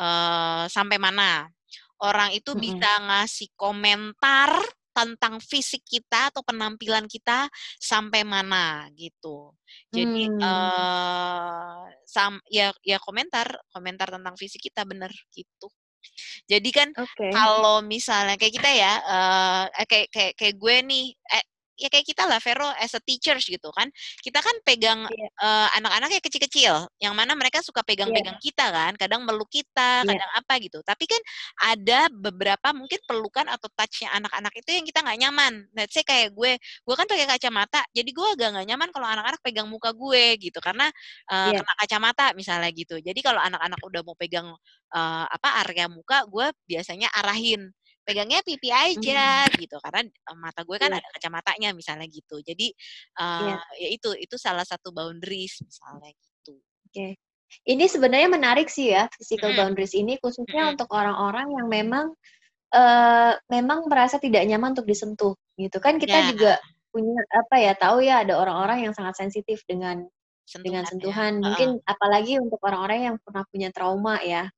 [0.00, 1.52] uh, sampai mana?
[2.00, 2.64] Orang itu mm -hmm.
[2.64, 4.56] bisa ngasih komentar
[4.92, 7.48] tentang fisik kita atau penampilan kita
[7.80, 9.52] sampai mana gitu.
[9.92, 10.40] Jadi hmm.
[10.40, 15.68] uh, sam ya ya komentar komentar tentang fisik kita bener gitu.
[16.50, 17.30] Jadi kan okay.
[17.30, 21.44] kalau misalnya kayak kita ya uh, kayak kayak kayak gue nih eh
[21.76, 23.88] ya kayak kita lah Vero as a teachers gitu kan.
[24.20, 25.28] Kita kan pegang Iya.
[25.40, 28.44] uh, anak-anak yang kecil-kecil, yang mana mereka suka pegang-pegang Iya.
[28.44, 30.08] kita kan, kadang meluk kita, Iya.
[30.14, 30.78] kadang apa gitu.
[30.84, 31.20] Tapi kan
[31.74, 35.52] ada beberapa mungkin pelukan atau touch-nya anak-anak itu yang kita nggak nyaman.
[35.74, 39.40] Let's say kayak gue, gue kan pakai kacamata, jadi gue agak nggak nyaman kalau anak-anak
[39.42, 40.88] pegang muka gue gitu, karena
[41.32, 41.60] uh, Iya.
[41.60, 42.96] kena kacamata misalnya gitu.
[43.00, 44.48] Jadi kalau anak-anak udah mau pegang
[44.94, 47.72] uh, apa area muka, gue biasanya arahin
[48.06, 49.56] pegangnya pipi aja Mmm.
[49.56, 50.96] gitu karena uh, mata gue kan Iya.
[50.96, 52.66] ada kacamatanya misalnya gitu jadi
[53.20, 53.62] uh, Iya.
[53.80, 57.16] ya itu itu salah satu boundaries misalnya gitu Oke.
[57.68, 59.52] Ini sebenarnya menarik sih ya physical Mhm.
[59.52, 60.72] boundaries ini khususnya Mhm.
[60.72, 62.06] untuk orang-orang yang memang
[62.74, 66.26] eee, memang merasa tidak nyaman untuk disentuh gitu kan kita Ya.
[66.26, 66.58] juga
[66.92, 70.06] punya apa ya, tahu ya ada orang-orang yang sangat sensitif dengan
[70.64, 71.68] dengan sentuhan ya, sentuhan heeh.
[71.68, 74.50] mungkin apalagi untuk orang-orang yang pernah punya trauma ya.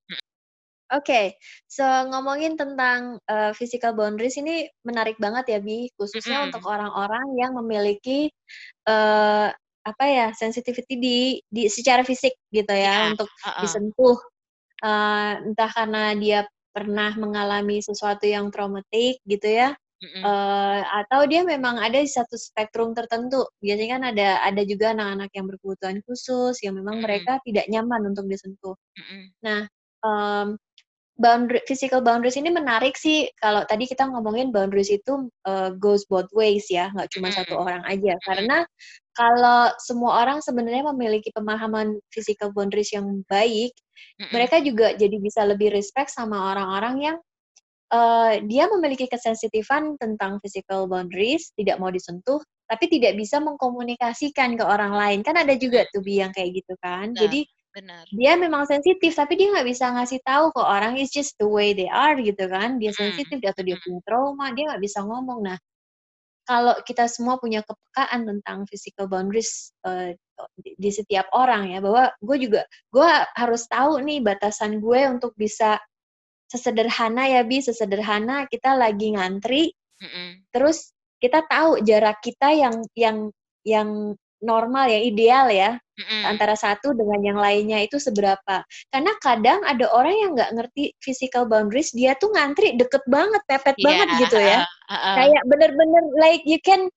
[0.92, 1.80] Oke, so
[2.12, 6.68] ngomongin tentang, eee, physical boundaries ini menarik banget ya Bi, khususnya untuk Mhm.
[6.68, 8.28] orang-orang yang memiliki,
[8.88, 9.48] eee,
[9.84, 11.18] apa ya, sensitivity di
[11.48, 13.64] di secara fisik gitu ya Iya, untuk heeh.
[13.64, 14.16] disentuh,
[14.84, 16.40] eee, entah karena dia
[16.74, 20.28] pernah mengalami sesuatu yang traumatik gitu ya, Mhm.
[20.28, 23.44] eee, atau dia memang ada di satu spektrum tertentu.
[23.64, 27.00] Biasanya kan ada ada juga anak-anak yang berkebutuhan khusus yang memang Mhm.
[27.04, 28.76] mereka tidak nyaman untuk disentuh.
[28.96, 29.34] Mhm.
[29.46, 29.66] Nah,
[30.04, 30.56] mmm,
[31.18, 36.28] boundary physical boundaries ini menarik sih kalau tadi kita ngomongin boundaries itu, eee, goes both
[36.34, 38.18] ways ya, nggak cuma satu orang aja.
[38.26, 38.66] Karena
[39.14, 43.70] kalau semua orang sebenarnya memiliki pemahaman physical boundaries yang baik,
[44.34, 47.16] mereka juga jadi bisa lebih respect sama orang-orang yang,
[47.94, 52.40] eee, dia memiliki kesensitifan tentang physical boundaries, tidak mau disentuh,
[52.70, 55.20] tapi tidak bisa mengkomunikasikan ke orang lain.
[55.26, 57.14] Kan ada juga tuh yang kayak gitu kan.
[57.14, 58.08] Benar Jadi benar.
[58.14, 61.74] dia memang sensitif, tapi dia nggak bisa ngasih tahu ke orang, it's just the way
[61.74, 62.78] they are gitu kan.
[62.78, 63.02] Dia Mhm.
[63.02, 63.80] sensitif atau dia Mhm.
[63.82, 65.40] punya trauma, dia nggak bisa ngomong.
[65.42, 65.58] Nah,
[66.48, 70.16] kalau kita semua punya kepekaan tentang physical boundaries, eee,
[70.60, 72.62] di di setiap orang ya, bahwa gue juga
[72.92, 75.78] gue harus tahu nih batasan gue untuk bisa
[76.52, 80.44] sesederhana ya Bi, sesederhana kita lagi ngantri, Mhm.
[80.54, 83.18] terus kita tahu jarak kita yang yang
[83.64, 83.90] yang
[84.44, 86.24] normal ya, ideal ya, Mhm.
[86.24, 88.64] antara satu dengan yang lainnya itu seberapa.
[88.92, 93.76] Karena kadang ada orang yang nggak ngerti physical boundaries, dia tuh ngantri deket banget, mepet
[93.76, 94.60] Iya, banget gitu ya.
[94.90, 95.18] heeh heeh.
[95.18, 96.88] Kayak bener-bener like you can,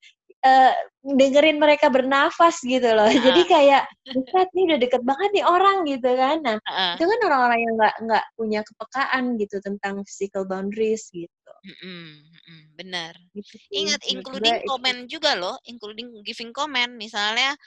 [0.45, 0.73] eee,
[1.05, 3.09] dengerin mereka bernafas gitu loh.
[3.11, 3.47] Jadi Heeh.
[3.49, 6.37] kayak, buset nih udah deket banget nih orang gitu kan.
[6.45, 6.97] Nah, Heeh.
[6.97, 11.53] itu kan orang-orang yang nggak nggak punya kepekaan gitu tentang physical boundaries gitu.
[11.65, 13.17] Mhm, benar.
[13.33, 16.93] Gitu Ingat including itu comment juga loh, including giving comment.
[16.93, 17.57] Misalnya,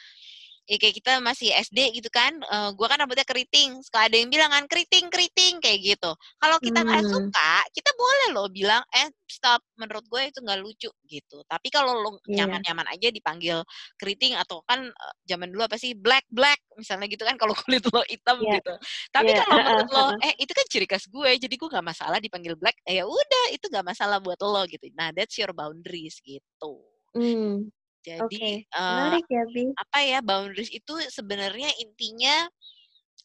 [0.69, 4.29] ya kayak kita masih SD gitu kan, eee, gua kan rambutnya keriting, suka ada yang
[4.33, 6.11] bilang kan, "Keriting keriting," kayak gitu.
[6.41, 7.11] Kalau kita nggak Mmm.
[7.11, 11.43] suka, kita boleh loh bilang, "Eh, stop, menurut gue itu nggak lucu," gitu.
[11.49, 12.63] Tapi kalau lo Iya.
[12.67, 13.63] nyaman-nyaman aja dipanggil
[14.01, 17.83] keriting atau kan, eee, zaman dulu apa sih, black black, misalnya gitu kan kalau kulit
[17.91, 18.53] lo hitam Iya.
[18.53, 18.73] gitu.
[19.15, 20.05] Tapi Iya, kalau menurut lo.
[20.23, 23.45] "Eh, itu kan ciri khas gue, jadi gue nggak masalah dipanggil black," eh, ya udah
[23.55, 24.87] itu nggak masalah buat lo gitu.
[24.97, 26.73] Nah, that's your boundaries gitu.
[27.15, 27.71] Mmm,
[28.05, 28.51] Jadi, oke.
[28.73, 29.75] eee, Menarik ya Bi.
[29.81, 32.49] apa ya, boundaries itu sebenarnya intinya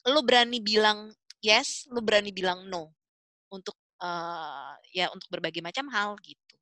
[0.10, 1.12] lo berani bilang
[1.44, 2.94] yes, lo berani bilang no
[3.54, 6.56] untuk, eee, ya untuk berbagai macam hal gitu.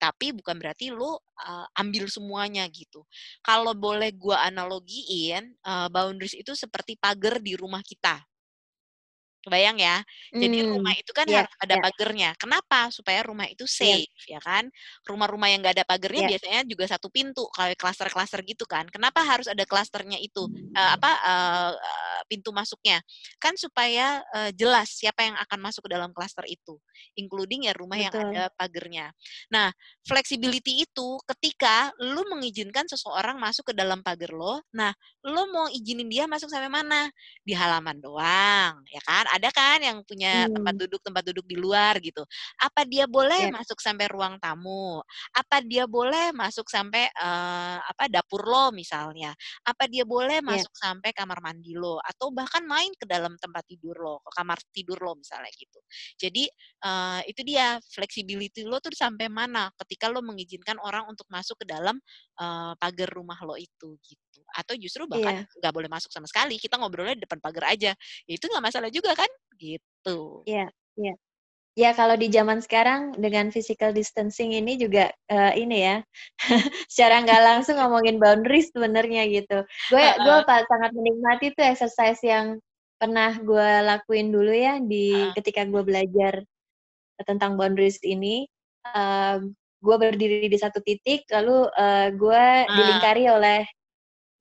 [0.00, 3.04] Tapi bukan berarti lo, eee, ambil semuanya gitu.
[3.44, 8.22] Kalau boleh gua analogiin, eee, boundaries itu seperti pagar di rumah kita.
[9.42, 9.98] Kebayang ya?
[10.38, 11.82] Jadi rumah Mmm, itu kan iya harus ada iya.
[11.82, 12.34] pagernya.
[12.38, 12.88] Kenapa?
[12.94, 14.02] Supaya rumah itu Iya.
[14.06, 14.70] safe, ya kan?
[15.06, 16.32] Rumah-rumah yang nggak ada pagernya Iya.
[16.36, 18.86] biasanya juga satu pintu, kayak klaster-klaster gitu kan.
[18.90, 20.46] Kenapa harus ada klasternya itu?
[20.78, 21.72] Eee, apa, eee,
[22.30, 23.02] pintu masuknya?
[23.42, 26.78] Kan supaya, eee, jelas siapa yang akan masuk ke dalam klaster itu,
[27.18, 28.24] including ya rumah yang Betul.
[28.30, 29.10] ada pagernya.
[29.52, 29.70] Nah,
[30.06, 34.92] flexibility itu ketika lu mengizinkan seseorang masuk ke dalam pagar lo, nah,
[35.26, 37.10] lu mau izinin dia masuk sampai mana?
[37.46, 39.26] Di halaman doang, ya kan?
[39.32, 40.82] Ada kan yang punya tempat Mmm.
[40.82, 42.20] duduk tempat duduk di luar gitu.
[42.60, 43.52] Apa dia boleh Iya.
[43.52, 45.00] masuk sampai ruang tamu?
[45.32, 49.32] Apa dia boleh masuk sampai, eee, apa, dapur lo misalnya?
[49.64, 50.64] Apa dia boleh Iya.
[50.64, 51.96] masuk sampai kamar mandi lo?
[52.04, 55.80] Atau bahkan main ke dalam tempat tidur lo, ke kamar tidur lo misalnya gitu.
[56.20, 56.44] Jadi,
[56.84, 61.66] eee, itu dia flexibility lo tuh sampai mana ketika lo mengizinkan orang untuk masuk ke
[61.72, 61.96] dalam,
[62.36, 64.40] eee, pagar rumah lo itu, gitu.
[64.52, 65.48] Atau justru bahkan Iya.
[65.60, 67.92] nggak boleh masuk sama sekali, kita ngobrolnya di depan pagar aja.
[68.28, 69.21] Ya itu nggak masalah juga kan?
[69.62, 70.46] Gitu.
[70.48, 70.66] Iya
[70.98, 71.12] iya.
[71.78, 75.96] Ya kalau di zaman sekarang dengan physical distancing ini juga, eee, ini ya,
[76.92, 79.64] secara nggak langsung ngomongin boundaries sebenarnya gitu.
[79.90, 80.44] Gue gue Heeh.
[80.48, 82.58] pa sangat menikmati tuh exercise yang
[83.00, 85.34] pernah gue lakuin dulu ya di Heeh.
[85.36, 86.44] ketika gue belajar
[87.28, 88.46] tentang boundaries ini,
[88.88, 89.54] mmm
[89.84, 92.72] gue berdiri di satu titik lalu uh, gue Ah.
[92.74, 93.62] dilingkari oleh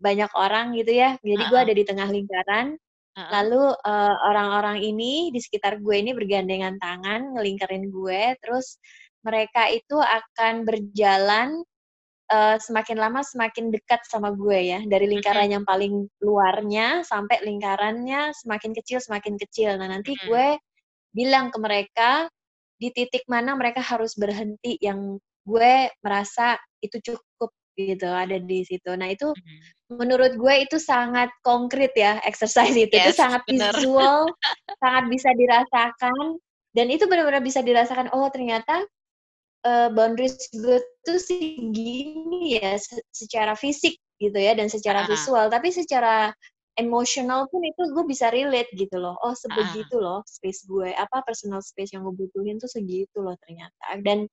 [0.01, 1.71] banyak orang gitu ya jadi gue Heeh.
[1.71, 2.77] ada di tengah lingkaran
[3.11, 8.79] Lalu uh, orang-orang ini di sekitar gue ini bergandengan tangan ngelingkarin gue terus
[9.21, 11.59] mereka itu akan berjalan
[12.31, 18.31] uh, semakin lama semakin dekat sama gue ya dari lingkaran yang paling luarnya sampai lingkarannya
[18.31, 19.75] semakin kecil semakin kecil.
[19.75, 20.55] Nah nanti gue
[21.11, 22.31] bilang ke mereka
[22.79, 28.91] di titik mana mereka harus berhenti yang gue merasa itu cukup gitu ada di situ
[28.93, 29.59] nah itu Mhm.
[29.99, 33.71] menurut gue itu sangat konkret ya exercise itu itu Yes, sangat bener.
[33.75, 34.27] visual
[34.83, 36.39] sangat bisa dirasakan
[36.71, 38.87] dan itu benar-benar bisa dirasakan oh ternyata
[39.67, 45.07] uh, boundaries gue tuh segini ya se- secara fisik gitu ya dan secara Ah.
[45.09, 46.31] visual tapi secara
[46.79, 51.59] emosional pun itu gue bisa relate gitu loh oh sebegitu loh space gue apa personal
[51.59, 54.23] space yang gue butuhin tuh segitu loh ternyata dan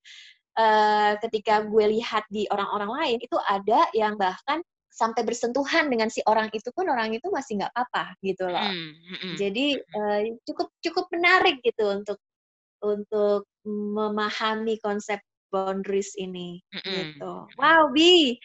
[0.58, 6.18] uh, ketika gue lihat di orang-orang lain itu ada yang bahkan sampai bersentuhan dengan si
[6.26, 9.34] orang itu pun orang itu masih nggak apa-apa gitu loh Mhm, mhm.
[9.38, 12.18] jadi uh, cukup cukup menarik gitu untuk
[12.82, 15.18] untuk memahami konsep
[15.50, 17.18] boundaries ini Mhm.
[17.18, 17.32] gitu.
[17.56, 18.36] Wow, Bi.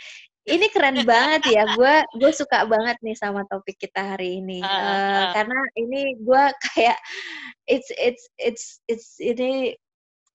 [0.43, 1.63] Ini keren banget ya.
[1.75, 4.59] Gue gue suka banget nih sama topik kita hari ini.
[4.59, 5.31] Heeh, Eh, heeh.
[5.35, 6.43] karena ini gue
[6.73, 6.97] kayak
[7.67, 9.75] it's it's it's it's ini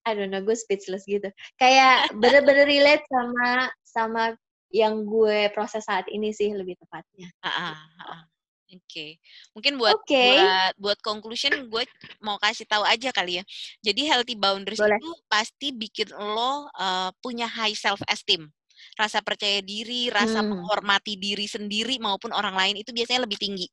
[0.09, 1.29] I don't know, gue speechless gitu.
[1.61, 4.23] Kayak bener-bener relate sama sama
[4.69, 7.29] yang gue proses saat ini sih lebih tepatnya.
[7.45, 7.77] Heeh.
[8.69, 9.17] Oke.
[9.57, 10.13] Mungkin buat Oke.
[10.13, 11.83] buat buat conclusion gue
[12.21, 13.43] mau kasih tahu aja kali ya.
[13.81, 15.01] Jadi healthy boundaries Boleh.
[15.01, 18.45] itu pasti bikin lo uh, punya high self esteem.
[18.95, 20.53] Rasa percaya diri, rasa Hmm.
[20.53, 23.65] menghormati diri sendiri maupun orang lain itu biasanya lebih tinggi.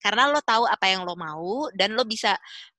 [0.00, 2.32] Karena lo tahu apa yang lo mau dan lo bisa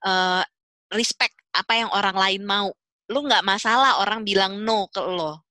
[0.04, 0.44] uh,
[0.90, 2.74] respect apa yang orang lain mau.
[3.10, 5.42] Lo nggak masalah orang bilang no ke lo.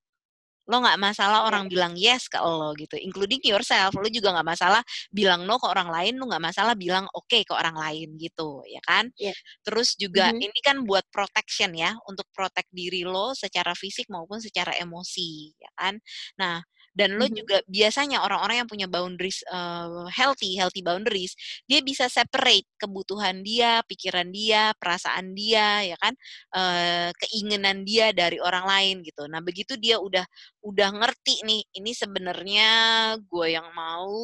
[0.71, 1.51] Lo nggak masalah Iya.
[1.51, 3.95] orang bilang yes ke lo gitu, including yourself.
[3.99, 7.53] Lo juga nggak masalah bilang no ke orang lain, lo nggak masalah bilang oke ke
[7.55, 9.11] orang lain gitu, ya kan?
[9.17, 9.35] Iya.
[9.67, 10.41] Terus juga Mhm.
[10.41, 15.71] ini kan buat protection ya, untuk protect diri lo secara fisik maupun secara emosi, ya
[15.79, 15.99] kan?
[16.39, 16.63] Nah,
[16.99, 17.35] dan lo Mhm.
[17.39, 21.39] juga biasanya orang-orang yang punya boundaries uh, healthy, healthy boundaries,
[21.71, 26.15] dia bisa separate kebutuhan dia, pikiran dia, perasaan dia, ya kan?
[26.57, 29.25] Eh, keinginan dia dari orang lain gitu.
[29.31, 30.25] Nah, begitu dia udah
[30.67, 32.71] udah ngerti nih, ini sebenarnya
[33.23, 34.19] gue yang mau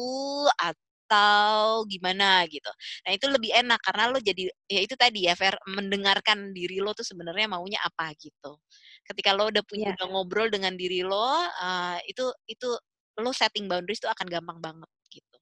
[0.59, 2.69] atau gimana gitu.
[3.05, 6.91] Nah, itu lebih enak karena lo jadi ya itu tadi ya Fer mendengarkan diri lo
[6.97, 8.57] tuh sebenarnya maunya apa gitu.
[9.05, 10.01] Ketika lo udah punya Iya.
[10.01, 12.69] udah ngobrol dengan diri lo, uh, itu itu
[13.15, 15.37] lo setting boundaries tuh akan gampang banget gitu.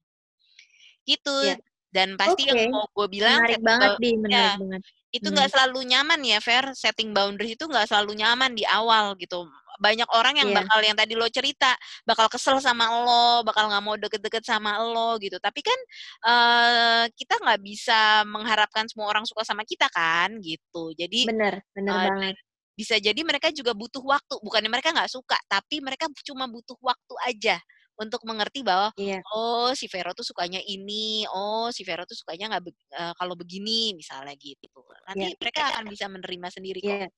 [1.04, 1.36] Gitu.
[1.48, 1.56] Iya.
[1.94, 2.70] Dan pasti yang Oke.
[2.74, 4.82] mau gue bilang Menarik banget, Bi, ya, banget.
[5.14, 5.34] itu Hmm.
[5.38, 9.46] nggak selalu nyaman ya Fer, setting boundaries itu nggak selalu nyaman di awal gitu.
[9.78, 10.58] Banyak orang yang Iya.
[10.62, 11.70] bakal yang tadi lo cerita,
[12.02, 15.38] bakal kesel sama lo, bakal nggak mau deket-deket sama lo gitu.
[15.38, 15.78] Tapi kan
[16.26, 20.90] uh, kita nggak bisa mengharapkan semua orang suka sama kita kan gitu.
[20.98, 22.34] Jadi Bener, bener uh, banget.
[22.74, 24.34] Bisa jadi mereka juga butuh waktu.
[24.42, 27.56] Bukannya mereka nggak suka, tapi mereka cuma butuh waktu aja
[27.94, 29.22] untuk mengerti bahwa Iya.
[29.30, 33.38] oh si Vero tuh sukanya ini, oh si Vero tuh sukanya nggak be- eh, kalau
[33.38, 34.66] begini misalnya gitu.
[35.06, 35.38] Nanti Iya.
[35.38, 36.90] mereka akan bisa menerima sendiri kok.
[36.90, 37.08] Iya.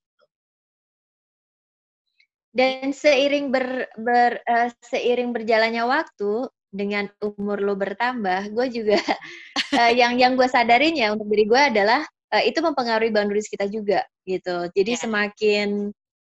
[2.56, 8.96] Dan seiring ber, ber eh, seiring berjalannya waktu dengan umur lo bertambah, gue juga
[9.80, 12.04] eh, yang yang gue sadarin ya untuk diri gue adalah
[12.34, 14.66] eh, itu mempengaruhi boundaries kita juga gitu.
[14.74, 15.02] Jadi Iya.
[15.06, 15.68] semakin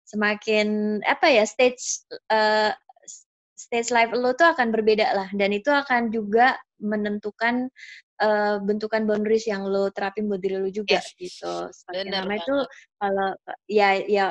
[0.05, 2.71] semakin apa ya stage eh,
[3.55, 7.71] stage life lo tuh akan berbeda lah dan itu akan juga menentukan
[8.21, 11.15] eh, bentukan boundaries yang lo terapin buat diri lo juga Yes.
[11.17, 11.71] gitu.
[11.71, 12.55] Semakin Bener lama itu
[13.01, 13.29] kalau
[13.71, 14.25] ya ya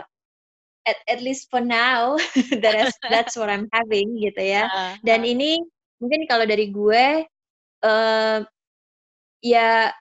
[0.84, 2.14] at, at least for now
[2.62, 4.68] that is, that's what I'm having gitu ya.
[4.76, 5.32] Ah, Dan ah.
[5.32, 5.58] ini
[5.98, 7.24] mungkin kalau dari gue
[7.84, 8.38] eh
[9.44, 9.92] ya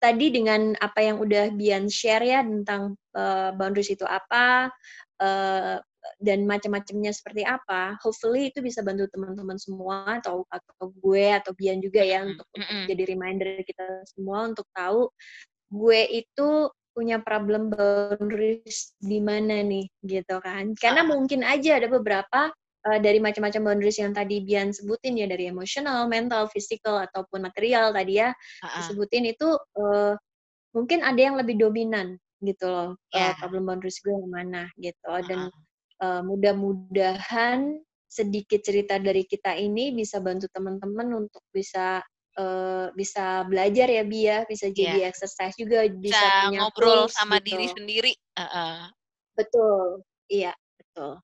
[0.00, 4.72] tadi dengan apa yang udah Bian share ya tentang eh, boundaries itu apa
[5.20, 5.76] eh,
[6.16, 11.76] dan macam-macamnya seperti apa, hopefully itu bisa bantu teman-teman semua atau atau gue atau Bian
[11.84, 12.84] juga ya untuk, untuk mm-mm.
[12.88, 15.12] jadi reminder kita semua untuk tahu
[15.70, 20.74] gue itu punya problem boundaries di mana nih gitu kan.
[20.74, 21.08] Karena Ah.
[21.08, 22.50] mungkin aja ada beberapa
[22.88, 27.92] eh, dari macam-macam boundaries yang tadi Bian sebutin ya dari emosional, mental, physical ataupun material
[27.92, 28.30] tadi ya
[28.62, 28.74] Ah, ah.
[28.80, 30.14] disebutin itu eh,
[30.76, 33.36] mungkin ada yang lebih dominan gitu loh eh, Ya.
[33.36, 35.50] problem boundaries gue yang mana gitu Ah, dan
[36.00, 37.76] eh, mudah-mudahan
[38.10, 42.00] sedikit cerita dari kita ini bisa bantu teman-teman untuk bisa
[42.38, 47.12] eh, bisa belajar ya Bi ya bisa jadi exercise juga bisa, Bisa punya ngobrol tools
[47.14, 48.12] sama gitu diri sendiri.
[48.38, 48.88] Ah.
[49.36, 51.20] betul iya betul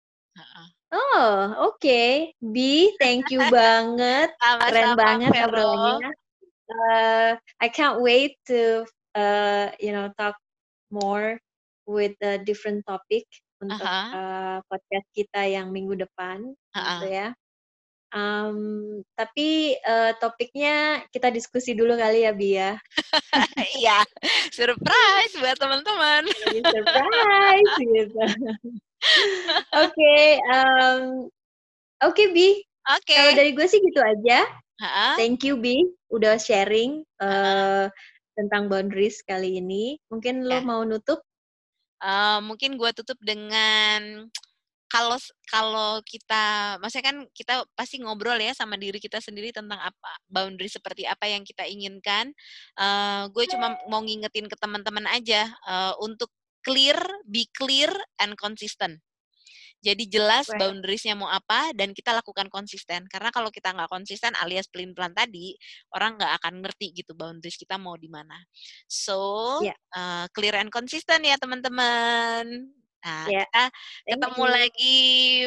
[0.97, 1.77] Oh, oke.
[1.77, 2.33] Okay.
[2.41, 4.33] B, thank you banget.
[4.41, 6.13] Keren banget obrolannya.
[6.67, 10.35] Uh, I can't wait to uh, you know talk
[10.91, 11.39] more
[11.87, 13.29] with a different topic
[13.63, 14.09] untuk uh -huh.
[14.11, 16.85] uh, podcast kita yang minggu depan, uh -huh.
[16.99, 17.29] gitu ya.
[18.17, 22.73] Um, tapi uh, topiknya kita diskusi dulu kali ya, Bi ya.
[23.83, 23.99] Iya,
[24.55, 26.23] surprise buat teman-teman.
[26.65, 28.23] surprise gitu.
[29.77, 31.27] Oke, okay, um,
[32.05, 32.49] oke okay, Bi.
[32.87, 33.03] Oke.
[33.07, 33.17] Okay.
[33.19, 34.47] Kalau dari gue sih gitu aja.
[34.77, 35.17] Ha-ha.
[35.17, 35.83] Thank you Bi,
[36.13, 37.89] udah sharing uh,
[38.37, 39.97] tentang boundaries kali ini.
[40.13, 40.63] Mungkin lo ya.
[40.63, 41.25] mau nutup?
[41.99, 44.29] Uh, mungkin gue tutup dengan
[44.87, 45.19] kalau
[45.51, 50.71] kalau kita maksudnya kan kita pasti ngobrol ya sama diri kita sendiri tentang apa boundary
[50.71, 52.31] seperti apa yang kita inginkan
[52.79, 56.31] uh, gue cuma mau ngingetin ke teman-teman aja uh, untuk
[56.67, 56.99] clear
[57.31, 58.99] be clear and consistent
[59.87, 60.59] jadi jelas right.
[60.59, 63.07] boundariesnya mau apa dan kita lakukan konsisten.
[63.07, 65.55] Karena kalau kita nggak konsisten alias pelin-pelan tadi,
[65.95, 68.35] orang nggak akan ngerti gitu boundaries kita mau di mana.
[68.89, 69.79] So yeah.
[69.95, 72.73] uh, clear and consistent ya teman-teman.
[73.07, 73.47] Nah, yeah.
[73.47, 73.65] kita
[74.11, 74.51] ketemu you.
[74.51, 74.99] lagi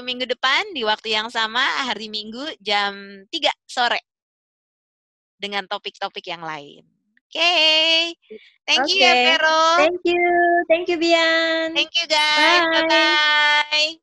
[0.07, 2.95] minggu depan di waktu yang sama, hari Minggu jam
[3.27, 3.99] 3 sore.
[5.35, 6.98] Dengan topik-topik yang lain.
[7.29, 8.15] Okay.
[8.65, 8.93] Thank okay.
[8.93, 9.57] you ya, Vero.
[9.77, 10.25] Thank you.
[10.65, 11.77] Thank you, Bian.
[11.77, 12.65] Thank you, guys.
[12.73, 14.01] Bye-bye.